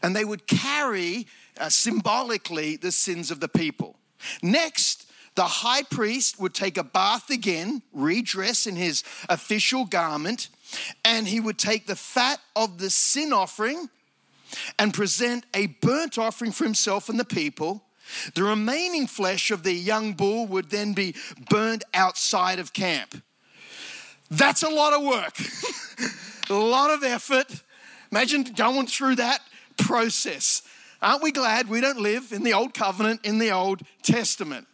And 0.02 0.16
they 0.16 0.24
would 0.24 0.48
carry 0.48 1.28
uh, 1.62 1.70
symbolically 1.70 2.76
the 2.76 2.92
sins 2.92 3.32
of 3.32 3.40
the 3.40 3.48
people. 3.48 3.96
Next, 4.42 5.06
the 5.36 5.44
high 5.44 5.84
priest 5.84 6.40
would 6.40 6.54
take 6.54 6.78
a 6.78 6.84
bath 6.84 7.30
again, 7.30 7.82
redress 7.94 8.68
in 8.68 8.76
his 8.76 9.04
official 9.30 9.86
garment, 9.86 10.50
and 11.06 11.28
he 11.28 11.40
would 11.40 11.58
take 11.58 11.88
the 11.88 11.96
fat 11.96 12.40
of 12.56 12.80
the 12.80 12.90
sin 12.90 13.32
offering 13.32 13.90
and 14.78 14.94
present 14.94 15.46
a 15.54 15.68
burnt 15.68 16.18
offering 16.18 16.52
for 16.52 16.66
himself 16.66 17.08
and 17.08 17.20
the 17.20 17.26
people. 17.26 17.84
The 18.36 18.44
remaining 18.44 19.08
flesh 19.08 19.52
of 19.52 19.64
the 19.64 19.74
young 19.74 20.14
bull 20.14 20.48
would 20.48 20.70
then 20.70 20.94
be 20.94 21.16
burned 21.50 21.86
outside 21.94 22.60
of 22.60 22.74
camp. 22.74 23.24
That's 24.30 24.64
a 24.64 24.70
lot 24.70 24.94
of 24.94 25.04
work, 25.04 25.38
a 26.50 26.54
lot 26.54 26.92
of 26.92 27.04
effort. 27.04 27.62
Imagine 28.12 28.44
going 28.44 28.88
through 28.88 29.16
that 29.16 29.40
process. 29.78 30.64
Aren't 31.02 31.24
we 31.24 31.32
glad 31.32 31.68
we 31.68 31.82
don't 31.82 32.00
live 32.00 32.32
in 32.32 32.44
the 32.44 32.54
Old 32.54 32.74
Covenant, 32.74 33.22
in 33.26 33.40
the 33.40 33.52
Old 33.52 33.82
Testament? 34.04 34.68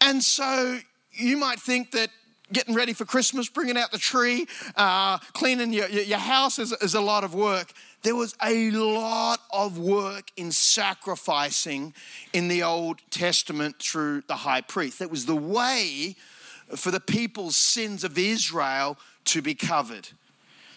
And 0.00 0.22
so 0.22 0.78
you 1.12 1.36
might 1.36 1.58
think 1.58 1.90
that 1.92 2.10
getting 2.52 2.74
ready 2.74 2.92
for 2.92 3.04
Christmas, 3.04 3.48
bringing 3.48 3.76
out 3.76 3.90
the 3.90 3.98
tree, 3.98 4.46
uh, 4.76 5.18
cleaning 5.32 5.72
your, 5.72 5.88
your 5.88 6.18
house 6.18 6.60
is, 6.60 6.72
is 6.72 6.94
a 6.94 7.00
lot 7.00 7.24
of 7.24 7.34
work. 7.34 7.72
There 8.02 8.14
was 8.14 8.36
a 8.40 8.70
lot 8.70 9.40
of 9.52 9.78
work 9.78 10.30
in 10.36 10.52
sacrificing 10.52 11.94
in 12.32 12.46
the 12.46 12.62
Old 12.62 13.00
Testament 13.10 13.80
through 13.80 14.22
the 14.28 14.36
high 14.36 14.60
priest. 14.60 15.00
That 15.00 15.10
was 15.10 15.26
the 15.26 15.34
way 15.34 16.14
for 16.76 16.92
the 16.92 17.00
people's 17.00 17.56
sins 17.56 18.04
of 18.04 18.16
Israel 18.16 18.96
to 19.24 19.42
be 19.42 19.54
covered. 19.54 20.08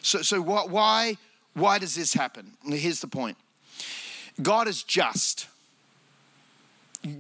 So, 0.01 0.23
so 0.23 0.41
why, 0.41 1.17
why 1.53 1.77
does 1.77 1.93
this 1.93 2.13
happen? 2.15 2.53
Here's 2.65 3.01
the 3.01 3.07
point 3.07 3.37
God 4.41 4.67
is 4.67 4.83
just, 4.83 5.47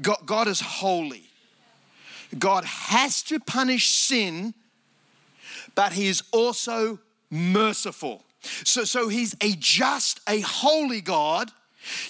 God, 0.01 0.19
God 0.25 0.47
is 0.47 0.61
holy. 0.61 1.23
God 2.37 2.63
has 2.65 3.23
to 3.23 3.39
punish 3.39 3.89
sin, 3.89 4.53
but 5.75 5.93
He 5.93 6.07
is 6.07 6.23
also 6.31 6.99
merciful. 7.29 8.23
So, 8.41 8.83
so 8.83 9.07
He's 9.07 9.35
a 9.41 9.55
just, 9.57 10.21
a 10.27 10.41
holy 10.41 11.01
God. 11.01 11.51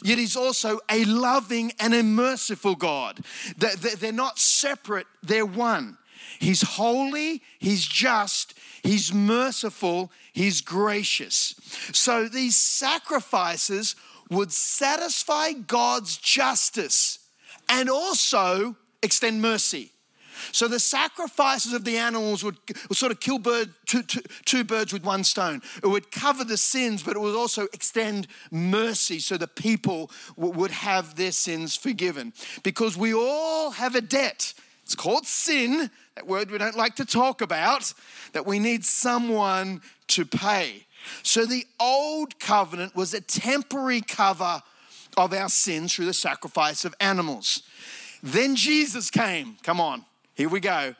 Yet 0.04 0.17
he's 0.17 0.36
also 0.36 0.80
a 0.89 1.06
loving 1.06 1.72
and 1.80 1.93
a 1.93 2.02
merciful 2.02 2.76
God. 2.76 3.19
They're 3.56 4.12
not 4.12 4.39
separate, 4.39 5.06
they're 5.22 5.45
one. 5.45 5.98
He's 6.39 6.63
holy, 6.63 7.43
he's 7.60 7.86
just, 7.86 8.56
He's 8.82 9.13
merciful, 9.13 10.12
He's 10.34 10.62
gracious. 10.62 11.56
So 11.91 12.28
these 12.28 12.56
sacrifices 12.56 13.95
would 14.30 14.52
satisfy 14.52 15.54
God's 15.54 16.18
justice 16.18 17.20
and 17.68 17.89
also 17.89 18.76
extend 19.02 19.42
mercy. 19.42 19.92
So 20.52 20.68
the 20.68 20.80
sacrifices 20.80 21.74
of 21.74 21.84
the 21.84 21.98
animals 21.98 22.44
would, 22.44 22.58
sort 22.92 23.12
of 23.12 23.20
kill 23.20 23.39
bird, 23.39 23.74
two, 23.86 24.04
two, 24.04 24.22
two 24.46 24.63
birds 24.63 24.94
with 24.94 25.04
one 25.04 25.24
stone. 25.24 25.62
It 25.84 25.88
would 25.88 26.12
cover 26.12 26.44
the 26.44 26.58
sins, 26.58 27.04
but 27.04 27.15
it 27.15 27.20
would 27.20 27.36
also 27.36 27.68
extend 27.74 28.28
mercy 28.52 29.20
so 29.20 29.38
the 29.38 29.48
people 29.48 30.10
would 30.38 30.72
have 30.72 31.15
their 31.15 31.32
sins 31.32 31.76
forgiven. 31.76 32.34
Because 32.63 32.98
we 32.98 33.13
all 33.13 33.72
have 33.72 33.96
a 33.96 34.02
debt. 34.02 34.54
It's 34.84 34.96
called 34.96 35.28
sin, 35.28 35.92
that 36.15 36.26
word 36.26 36.50
we 36.50 36.58
don't 36.58 36.78
like 36.78 36.96
to 36.96 37.06
talk 37.06 37.42
about, 37.42 37.94
that 38.34 38.46
we 38.46 38.60
need 38.60 38.86
someone 38.86 39.82
to 40.08 40.26
pay. 40.26 40.86
So 41.24 41.46
the 41.46 41.66
old 41.80 42.40
covenant 42.40 42.96
was 42.96 43.14
a 43.14 43.22
temporary 43.22 44.02
cover 44.02 44.62
of 45.18 45.34
our 45.34 45.50
sins 45.50 45.94
through 45.94 46.06
the 46.06 46.14
sacrifice 46.14 46.86
of 46.86 46.96
animals. 47.00 47.64
Then 48.22 48.56
Jesus 48.56 49.10
came. 49.10 49.58
Come 49.64 49.80
on. 49.82 50.06
Here 50.36 50.50
we 50.50 50.60
go. 50.60 50.96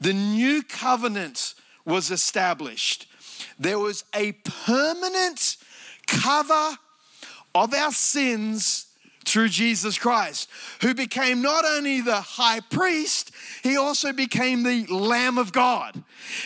The 0.00 0.12
new 0.12 0.62
covenant 0.62 1.54
was 1.84 2.10
established. 2.10 3.08
There 3.58 3.78
was 3.78 4.04
a 4.14 4.32
permanent 4.32 5.56
cover 6.06 6.78
of 7.54 7.74
our 7.74 7.92
sins 7.92 8.86
through 9.24 9.48
Jesus 9.48 9.98
Christ, 9.98 10.48
who 10.80 10.94
became 10.94 11.42
not 11.42 11.64
only 11.64 12.00
the 12.00 12.20
high 12.20 12.60
priest, 12.60 13.30
he 13.62 13.76
also 13.76 14.12
became 14.12 14.62
the 14.62 14.86
Lamb 14.86 15.38
of 15.38 15.52
God. 15.52 16.02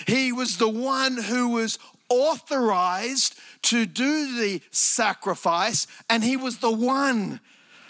He 0.07 0.31
was 0.31 0.59
the 0.59 0.69
one 0.69 1.16
who 1.16 1.49
was 1.49 1.79
authorized 2.09 3.35
to 3.62 3.87
do 3.87 4.38
the 4.38 4.61
sacrifice, 4.71 5.87
and 6.09 6.23
he 6.23 6.37
was 6.37 6.59
the 6.59 6.71
one 6.71 7.40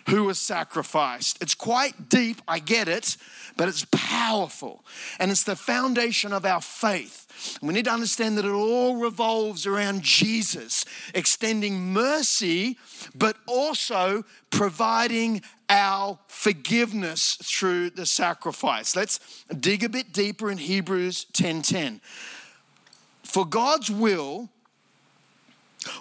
who 0.08 0.24
was 0.24 0.40
sacrificed. 0.40 1.42
It's 1.42 1.54
quite 1.54 2.08
deep, 2.08 2.40
I 2.46 2.60
get 2.60 2.86
it, 2.88 3.16
but 3.56 3.68
it's 3.68 3.84
powerful. 3.90 4.84
And 5.18 5.30
it's 5.30 5.42
the 5.42 5.56
foundation 5.56 6.32
of 6.32 6.44
our 6.44 6.60
faith. 6.60 7.58
We 7.60 7.74
need 7.74 7.86
to 7.86 7.92
understand 7.92 8.38
that 8.38 8.44
it 8.44 8.52
all 8.52 8.96
revolves 8.96 9.66
around 9.66 10.02
Jesus 10.02 10.84
extending 11.12 11.92
mercy, 11.92 12.78
but 13.14 13.36
also 13.46 14.24
providing 14.50 15.42
our 15.68 16.18
forgiveness 16.28 17.36
through 17.42 17.90
the 17.90 18.06
sacrifice. 18.06 18.94
Let's 18.94 19.18
dig 19.58 19.82
a 19.82 19.88
bit 19.88 20.12
deeper 20.12 20.50
in 20.50 20.58
Hebrews 20.58 21.26
10:10. 21.32 22.00
For 23.26 23.44
God's 23.44 23.90
will 23.90 24.48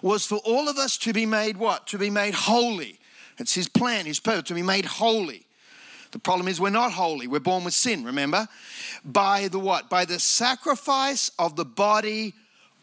was 0.01 0.25
for 0.25 0.38
all 0.45 0.69
of 0.69 0.77
us 0.77 0.97
to 0.99 1.13
be 1.13 1.25
made 1.25 1.57
what? 1.57 1.88
To 1.88 1.97
be 1.97 2.09
made 2.09 2.33
holy. 2.33 2.99
It's 3.38 3.53
his 3.53 3.67
plan, 3.67 4.05
his 4.05 4.19
purpose, 4.19 4.47
to 4.49 4.53
be 4.53 4.61
made 4.61 4.85
holy. 4.85 5.45
The 6.11 6.19
problem 6.19 6.47
is 6.47 6.61
we're 6.61 6.69
not 6.69 6.93
holy. 6.93 7.27
We're 7.27 7.39
born 7.39 7.65
with 7.65 7.73
sin, 7.73 8.05
remember? 8.05 8.47
By 9.03 9.49
the 9.49 9.59
what? 9.59 9.89
By 9.89 10.05
the 10.05 10.19
sacrifice 10.19 11.29
of 11.38 11.55
the 11.55 11.65
body 11.65 12.33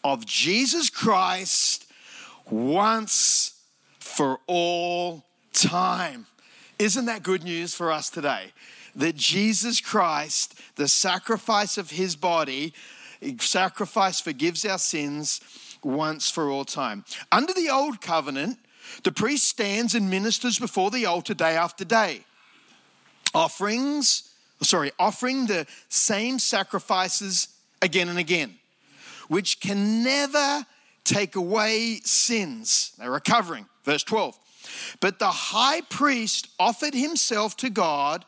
of 0.04 0.26
Jesus 0.26 0.90
Christ 0.90 1.86
once 2.50 3.54
for 4.00 4.40
all 4.46 5.24
time. 5.52 6.26
Isn't 6.78 7.06
that 7.06 7.22
good 7.22 7.44
news 7.44 7.74
for 7.74 7.90
us 7.90 8.10
today? 8.10 8.52
That 8.94 9.16
Jesus 9.16 9.80
Christ, 9.80 10.60
the 10.76 10.88
sacrifice 10.88 11.78
of 11.78 11.92
his 11.92 12.16
body, 12.16 12.74
sacrifice 13.38 14.20
forgives 14.20 14.64
our 14.64 14.78
sins 14.78 15.40
once 15.82 16.30
for 16.30 16.50
all 16.50 16.64
time. 16.64 17.04
Under 17.30 17.52
the 17.52 17.70
old 17.70 18.00
covenant, 18.00 18.58
the 19.04 19.12
priest 19.12 19.48
stands 19.48 19.94
and 19.94 20.10
ministers 20.10 20.58
before 20.58 20.90
the 20.90 21.06
altar 21.06 21.34
day 21.34 21.56
after 21.56 21.84
day 21.84 22.24
offerings, 23.34 24.30
sorry, 24.62 24.92
offering 24.98 25.46
the 25.46 25.66
same 25.88 26.38
sacrifices 26.38 27.48
again 27.80 28.08
and 28.08 28.18
again, 28.18 28.54
which 29.28 29.60
can 29.60 30.04
never 30.04 30.66
take 31.04 31.36
away 31.36 32.00
sins. 32.04 32.92
They're 32.98 33.10
recovering. 33.10 33.66
Verse 33.84 34.04
12. 34.04 34.38
But 35.00 35.18
the 35.18 35.30
high 35.30 35.80
priest 35.82 36.48
offered 36.58 36.94
himself 36.94 37.56
to 37.58 37.70
God 37.70 38.24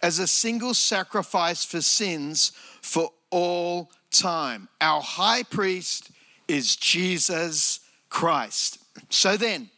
as 0.00 0.18
a 0.18 0.28
single 0.28 0.74
sacrifice 0.74 1.64
for 1.64 1.80
sins 1.80 2.52
for 2.82 3.10
all 3.32 3.90
time. 4.12 4.68
Our 4.80 5.00
high 5.00 5.42
priest 5.42 6.12
is 6.46 6.76
Jesus 6.76 7.80
Christ. 8.08 8.78
So 9.10 9.36
then, 9.36 9.70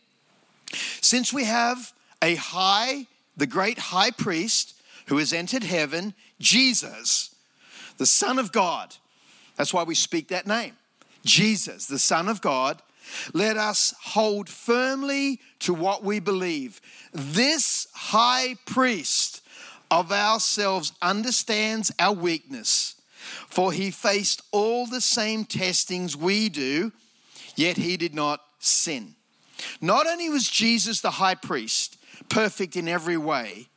since 1.00 1.32
we 1.32 1.44
have 1.44 1.94
a 2.20 2.34
high 2.34 3.06
the 3.36 3.46
great 3.46 3.78
high 3.78 4.10
priest 4.10 4.74
who 5.06 5.18
has 5.18 5.32
entered 5.32 5.64
heaven, 5.64 6.14
Jesus, 6.38 7.34
the 7.98 8.06
Son 8.06 8.38
of 8.38 8.52
God. 8.52 8.94
That's 9.56 9.74
why 9.74 9.82
we 9.82 9.94
speak 9.94 10.28
that 10.28 10.46
name. 10.46 10.76
Jesus, 11.24 11.86
the 11.86 11.98
Son 11.98 12.28
of 12.28 12.40
God. 12.40 12.80
Let 13.32 13.56
us 13.56 13.94
hold 14.00 14.48
firmly 14.48 15.40
to 15.60 15.74
what 15.74 16.02
we 16.02 16.20
believe. 16.20 16.80
This 17.12 17.86
high 17.92 18.56
priest 18.66 19.42
of 19.90 20.10
ourselves 20.10 20.92
understands 21.02 21.92
our 21.98 22.14
weakness, 22.14 22.93
for 23.48 23.72
he 23.72 23.90
faced 23.90 24.42
all 24.52 24.86
the 24.86 25.00
same 25.00 25.44
testings 25.44 26.16
we 26.16 26.48
do, 26.48 26.92
yet 27.56 27.76
he 27.76 27.96
did 27.96 28.14
not 28.14 28.40
sin. 28.58 29.14
Not 29.80 30.06
only 30.06 30.28
was 30.28 30.48
Jesus 30.48 31.00
the 31.00 31.12
high 31.12 31.34
priest, 31.34 31.96
perfect 32.28 32.76
in 32.76 32.88
every 32.88 33.16
way, 33.16 33.68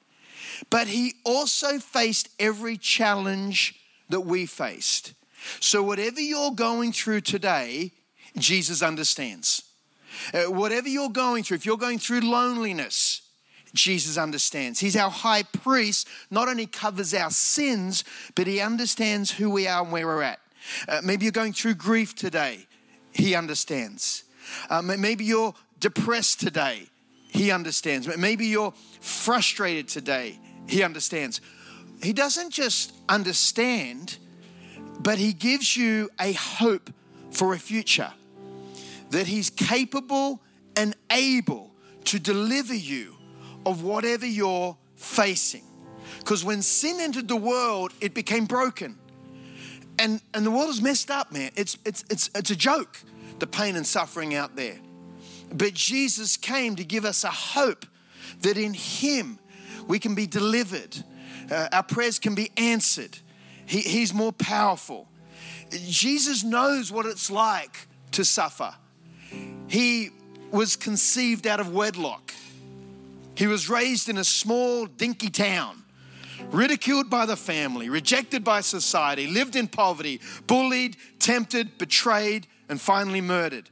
but 0.69 0.87
he 0.87 1.13
also 1.23 1.79
faced 1.79 2.29
every 2.39 2.77
challenge 2.77 3.75
that 4.09 4.21
we 4.21 4.45
faced. 4.45 5.13
So, 5.59 5.83
whatever 5.83 6.19
you're 6.19 6.51
going 6.51 6.91
through 6.91 7.21
today, 7.21 7.91
Jesus 8.37 8.81
understands. 8.81 9.63
Uh, 10.33 10.45
whatever 10.45 10.89
you're 10.89 11.09
going 11.09 11.43
through, 11.43 11.55
if 11.55 11.65
you're 11.65 11.77
going 11.77 11.99
through 11.99 12.21
loneliness, 12.21 13.21
Jesus 13.73 14.17
understands. 14.17 14.79
He's 14.79 14.95
our 14.95 15.09
high 15.09 15.43
priest, 15.43 16.07
not 16.29 16.47
only 16.47 16.65
covers 16.65 17.13
our 17.13 17.31
sins, 17.31 18.03
but 18.35 18.47
he 18.47 18.59
understands 18.59 19.31
who 19.31 19.49
we 19.49 19.67
are 19.67 19.83
and 19.83 19.91
where 19.91 20.05
we're 20.05 20.23
at. 20.23 20.39
Uh, 20.87 21.01
maybe 21.03 21.25
you're 21.25 21.31
going 21.31 21.53
through 21.53 21.75
grief 21.75 22.15
today, 22.15 22.67
he 23.11 23.35
understands. 23.35 24.23
Uh, 24.69 24.81
maybe 24.81 25.25
you're 25.25 25.53
depressed 25.79 26.39
today, 26.39 26.87
he 27.27 27.51
understands. 27.51 28.07
Maybe 28.17 28.47
you're 28.47 28.73
frustrated 28.99 29.87
today. 29.87 30.39
He 30.67 30.83
understands. 30.83 31.41
He 32.01 32.13
doesn't 32.13 32.51
just 32.51 32.93
understand, 33.09 34.17
but 34.99 35.17
He 35.17 35.33
gives 35.33 35.75
you 35.75 36.09
a 36.19 36.33
hope 36.33 36.91
for 37.31 37.53
a 37.53 37.59
future. 37.59 38.11
That 39.11 39.27
He's 39.27 39.49
capable 39.49 40.41
and 40.75 40.95
able 41.11 41.71
to 42.05 42.19
deliver 42.19 42.73
you 42.73 43.16
of 43.67 43.83
whatever 43.83 44.25
you're 44.25 44.77
facing. 44.95 45.63
Because 46.19 46.43
when 46.43 46.61
sin 46.61 46.99
entered 46.99 47.27
the 47.27 47.35
world, 47.35 47.93
it 47.99 48.13
became 48.13 48.45
broken. 48.45 48.97
And, 49.99 50.21
and 50.33 50.45
the 50.45 50.51
world 50.51 50.69
is 50.69 50.81
messed 50.81 51.11
up, 51.11 51.31
man. 51.31 51.51
It's, 51.55 51.77
it's, 51.85 52.05
it's, 52.09 52.29
it's 52.33 52.49
a 52.49 52.55
joke, 52.55 52.99
the 53.39 53.47
pain 53.47 53.75
and 53.75 53.85
suffering 53.85 54.35
out 54.35 54.55
there. 54.55 54.77
But 55.53 55.73
Jesus 55.73 56.37
came 56.37 56.75
to 56.77 56.83
give 56.83 57.03
us 57.03 57.23
a 57.23 57.29
hope 57.29 57.85
that 58.41 58.57
in 58.57 58.73
Him 58.73 59.39
we 59.87 59.99
can 59.99 60.15
be 60.15 60.27
delivered, 60.27 61.03
uh, 61.51 61.67
our 61.71 61.83
prayers 61.83 62.19
can 62.19 62.35
be 62.35 62.51
answered. 62.57 63.17
He, 63.65 63.79
he's 63.79 64.13
more 64.13 64.31
powerful. 64.31 65.07
Jesus 65.71 66.43
knows 66.43 66.91
what 66.91 67.05
it's 67.05 67.29
like 67.29 67.87
to 68.11 68.23
suffer. 68.23 68.73
He 69.67 70.11
was 70.51 70.77
conceived 70.77 71.45
out 71.45 71.59
of 71.59 71.73
wedlock. 71.73 72.33
He 73.37 73.45
was 73.45 73.69
raised 73.69 74.09
in 74.09 74.17
a 74.17 74.23
small, 74.23 74.87
dinky 74.87 75.29
town, 75.29 75.83
ridiculed 76.49 77.07
by 77.07 77.27
the 77.27 77.35
family, 77.35 77.87
rejected 77.87 78.43
by 78.43 78.61
society, 78.61 79.27
lived 79.27 79.55
in 79.55 79.67
poverty, 79.67 80.19
bullied, 80.47 80.97
tempted, 81.19 81.77
betrayed, 81.77 82.47
and 82.67 82.81
finally 82.81 83.21
murdered. 83.21 83.69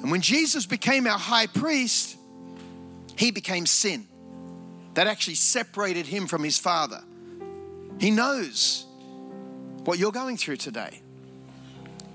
And 0.00 0.12
when 0.12 0.20
Jesus 0.20 0.64
became 0.64 1.08
our 1.08 1.18
high 1.18 1.48
priest, 1.48 2.16
he 3.16 3.32
became 3.32 3.66
sin. 3.66 4.06
That 4.94 5.08
actually 5.08 5.34
separated 5.34 6.06
him 6.06 6.28
from 6.28 6.44
his 6.44 6.56
Father. 6.56 7.02
He 7.98 8.12
knows 8.12 8.86
what 9.84 9.98
you're 9.98 10.12
going 10.12 10.36
through 10.36 10.58
today, 10.58 11.00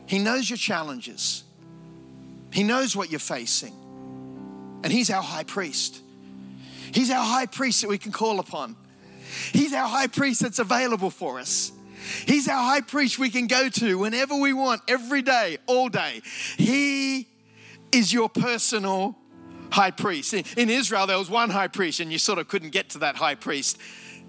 he 0.05 0.17
knows 0.17 0.49
your 0.49 0.55
challenges, 0.55 1.43
he 2.53 2.63
knows 2.63 2.95
what 2.95 3.11
you're 3.11 3.19
facing. 3.19 3.73
And 4.81 4.93
he's 4.93 5.09
our 5.09 5.21
high 5.21 5.43
priest. 5.43 6.01
He's 6.93 7.09
our 7.09 7.23
high 7.23 7.45
priest 7.45 7.81
that 7.81 7.89
we 7.89 7.97
can 7.97 8.11
call 8.11 8.39
upon. 8.39 8.75
He's 9.51 9.73
our 9.73 9.87
high 9.87 10.07
priest 10.07 10.41
that's 10.41 10.59
available 10.59 11.09
for 11.09 11.39
us. 11.39 11.71
He's 12.25 12.47
our 12.47 12.63
high 12.63 12.81
priest 12.81 13.19
we 13.19 13.29
can 13.29 13.47
go 13.47 13.69
to 13.69 13.97
whenever 13.97 14.35
we 14.35 14.53
want, 14.53 14.81
every 14.87 15.21
day, 15.21 15.57
all 15.67 15.87
day. 15.87 16.21
He 16.57 17.27
is 17.91 18.11
your 18.11 18.29
personal 18.29 19.17
high 19.71 19.91
priest. 19.91 20.33
In 20.33 20.69
Israel, 20.69 21.07
there 21.07 21.17
was 21.17 21.29
one 21.29 21.49
high 21.49 21.67
priest, 21.67 21.99
and 21.99 22.11
you 22.11 22.17
sort 22.17 22.39
of 22.39 22.47
couldn't 22.47 22.71
get 22.71 22.89
to 22.91 22.99
that 22.99 23.15
high 23.15 23.35
priest. 23.35 23.77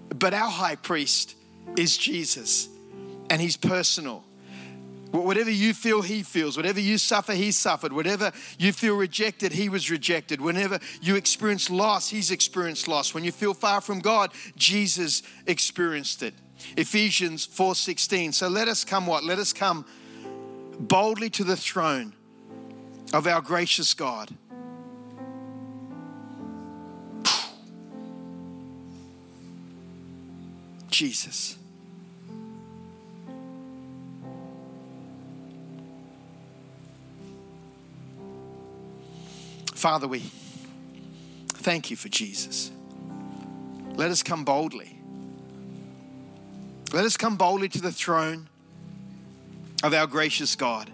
But 0.09 0.33
our 0.33 0.49
high 0.49 0.75
priest 0.75 1.35
is 1.77 1.97
Jesus, 1.97 2.69
and 3.29 3.41
he's 3.41 3.57
personal. 3.57 4.23
Whatever 5.13 5.51
you 5.51 5.75
feel, 5.75 6.01
he 6.01 6.23
feels. 6.23 6.57
Whatever 6.57 6.79
you 6.79 6.97
suffer, 6.97 7.33
he 7.33 7.51
suffered. 7.51 7.93
Whatever 7.93 8.31
you 8.57 8.73
feel 8.73 8.97
rejected, 8.97 9.51
he 9.51 9.69
was 9.69 9.91
rejected. 9.91 10.41
Whenever 10.41 10.79
you 11.03 11.15
experience 11.15 11.69
loss, 11.69 12.09
he's 12.09 12.31
experienced 12.31 12.87
loss. 12.87 13.13
When 13.13 13.23
you 13.23 13.31
feel 13.31 13.53
far 13.53 13.79
from 13.79 13.99
God, 13.99 14.31
Jesus 14.55 15.21
experienced 15.45 16.23
it. 16.23 16.33
Ephesians 16.75 17.45
4:16. 17.45 18.33
So 18.33 18.47
let 18.47 18.67
us 18.67 18.83
come 18.83 19.05
what? 19.05 19.23
Let 19.23 19.37
us 19.37 19.53
come 19.53 19.85
boldly 20.79 21.29
to 21.29 21.43
the 21.43 21.57
throne 21.57 22.15
of 23.13 23.27
our 23.27 23.41
gracious 23.41 23.93
God. 23.93 24.35
Jesus. 30.89 31.57
Father, 39.83 40.07
we 40.07 40.23
thank 41.49 41.91
you 41.91 41.97
for 41.97 42.07
Jesus. 42.07 42.71
Let 43.95 44.11
us 44.11 44.23
come 44.23 44.45
boldly. 44.45 44.97
Let 46.93 47.03
us 47.03 47.17
come 47.17 47.35
boldly 47.35 47.67
to 47.67 47.81
the 47.81 47.91
throne 47.91 48.47
of 49.83 49.93
our 49.93 50.07
gracious 50.07 50.55
God. 50.55 50.89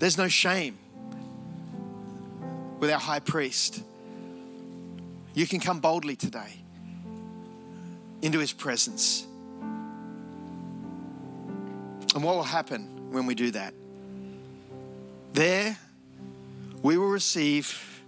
There's 0.00 0.18
no 0.18 0.26
shame 0.26 0.76
with 2.80 2.90
our 2.90 2.98
high 2.98 3.20
priest. 3.20 3.84
You 5.34 5.46
can 5.46 5.60
come 5.60 5.78
boldly 5.78 6.16
today 6.16 6.64
into 8.22 8.40
his 8.40 8.52
presence. 8.52 9.24
And 12.12 12.24
what 12.24 12.34
will 12.34 12.42
happen 12.42 13.12
when 13.12 13.24
we 13.24 13.36
do 13.36 13.52
that? 13.52 13.72
There, 15.38 15.78
we 16.82 16.98
will 16.98 17.10
receive 17.10 18.02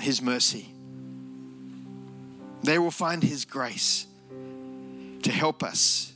His 0.00 0.20
mercy. 0.20 0.66
There 2.64 2.82
we'll 2.82 2.90
find 2.90 3.22
His 3.22 3.44
grace 3.44 4.08
to 5.22 5.30
help 5.30 5.62
us 5.62 6.12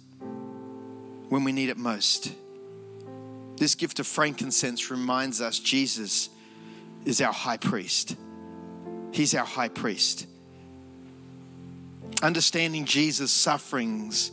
when 1.29 1.45
we 1.45 1.53
need 1.53 1.69
it 1.69 1.77
most. 1.77 2.33
This 3.59 3.77
gift 3.77 4.01
of 4.01 4.09
frankincense 4.09 4.91
reminds 4.91 5.41
us 5.41 5.61
Jesus 5.61 6.29
is 7.05 7.21
our 7.21 7.33
high 7.33 7.59
priest. 7.59 8.17
He's 9.13 9.37
our 9.37 9.47
high 9.47 9.69
priest. 9.69 10.27
Understanding 12.25 12.87
Jesus' 12.87 13.31
sufferings 13.31 14.33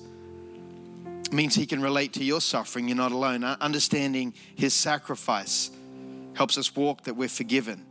means 1.31 1.55
he 1.55 1.65
can 1.65 1.81
relate 1.81 2.13
to 2.13 2.23
your 2.23 2.41
suffering. 2.41 2.87
You're 2.87 2.97
not 2.97 3.11
alone. 3.11 3.43
Uh, 3.43 3.57
understanding 3.59 4.33
his 4.55 4.73
sacrifice 4.73 5.71
helps 6.33 6.57
us 6.57 6.75
walk 6.75 7.03
that 7.03 7.15
we're 7.15 7.29
forgiven. 7.29 7.85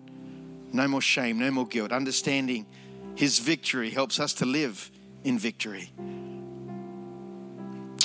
No 0.73 0.87
more 0.89 1.01
shame, 1.01 1.39
no 1.39 1.51
more 1.51 1.67
guilt. 1.67 1.93
Understanding 1.93 2.67
his 3.15 3.39
victory 3.39 3.91
helps 3.91 4.21
us 4.21 4.33
to 4.35 4.47
live 4.47 4.91
in 5.25 5.39
victory. 5.39 5.91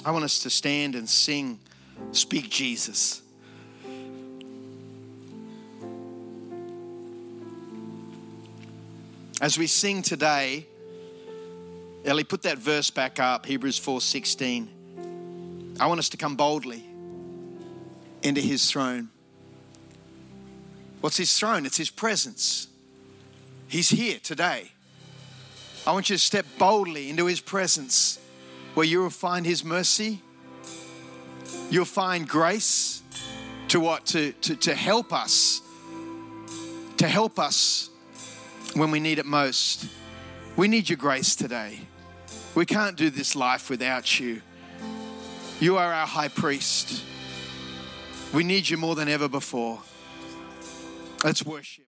I 0.04 0.12
want 0.12 0.24
us 0.24 0.40
to 0.40 0.50
stand 0.50 0.96
and 0.96 1.08
sing, 1.08 1.60
Speak 2.12 2.50
Jesus. 2.50 3.22
As 9.40 9.58
we 9.58 9.68
sing 9.68 10.02
today, 10.02 10.68
Ellie, 12.04 12.24
put 12.24 12.42
that 12.44 12.58
verse 12.58 12.90
back 12.90 13.20
up, 13.20 13.46
Hebrews 13.46 13.80
4:16. 13.80 14.81
I 15.82 15.88
want 15.88 15.98
us 15.98 16.10
to 16.10 16.18
come 16.18 16.36
boldly 16.36 16.86
into 18.22 18.40
his 18.40 18.70
throne. 18.70 19.10
What's 21.02 21.18
his 21.18 21.36
throne? 21.36 21.66
It's 21.66 21.78
his 21.78 21.90
presence. 21.90 22.68
He's 23.68 23.90
here 23.90 24.20
today. 24.22 24.74
I 25.88 25.92
want 25.92 26.08
you 26.12 26.18
to 26.18 26.22
step 26.22 26.46
boldly 26.60 27.10
into 27.10 27.26
his 27.26 27.42
presence 27.42 28.20
where 28.76 28.86
you 28.86 29.02
will 29.02 29.10
find 29.10 29.44
his 29.44 29.64
mercy. 29.64 30.22
You'll 31.72 31.86
find 31.86 32.30
grace 32.30 33.02
to 33.70 33.80
what? 33.80 34.06
To, 34.08 34.34
to, 34.34 34.56
to 34.58 34.76
help 34.76 35.12
us. 35.12 35.62
To 36.98 37.08
help 37.08 37.40
us 37.40 37.90
when 38.76 38.92
we 38.92 39.00
need 39.00 39.18
it 39.18 39.26
most. 39.26 39.88
We 40.56 40.68
need 40.68 40.90
your 40.90 40.98
grace 40.98 41.36
today. 41.36 41.80
We 42.54 42.68
can't 42.68 42.96
do 42.96 43.10
this 43.10 43.36
life 43.36 43.68
without 43.68 44.20
you. 44.20 44.44
You 45.62 45.78
are 45.78 45.94
our 45.94 46.08
high 46.08 46.28
priest. 46.28 47.04
We 48.34 48.44
need 48.44 48.68
you 48.68 48.78
more 48.78 48.96
than 48.96 49.08
ever 49.08 49.30
before. 49.30 49.80
Let's 51.24 51.46
worship. 51.46 51.91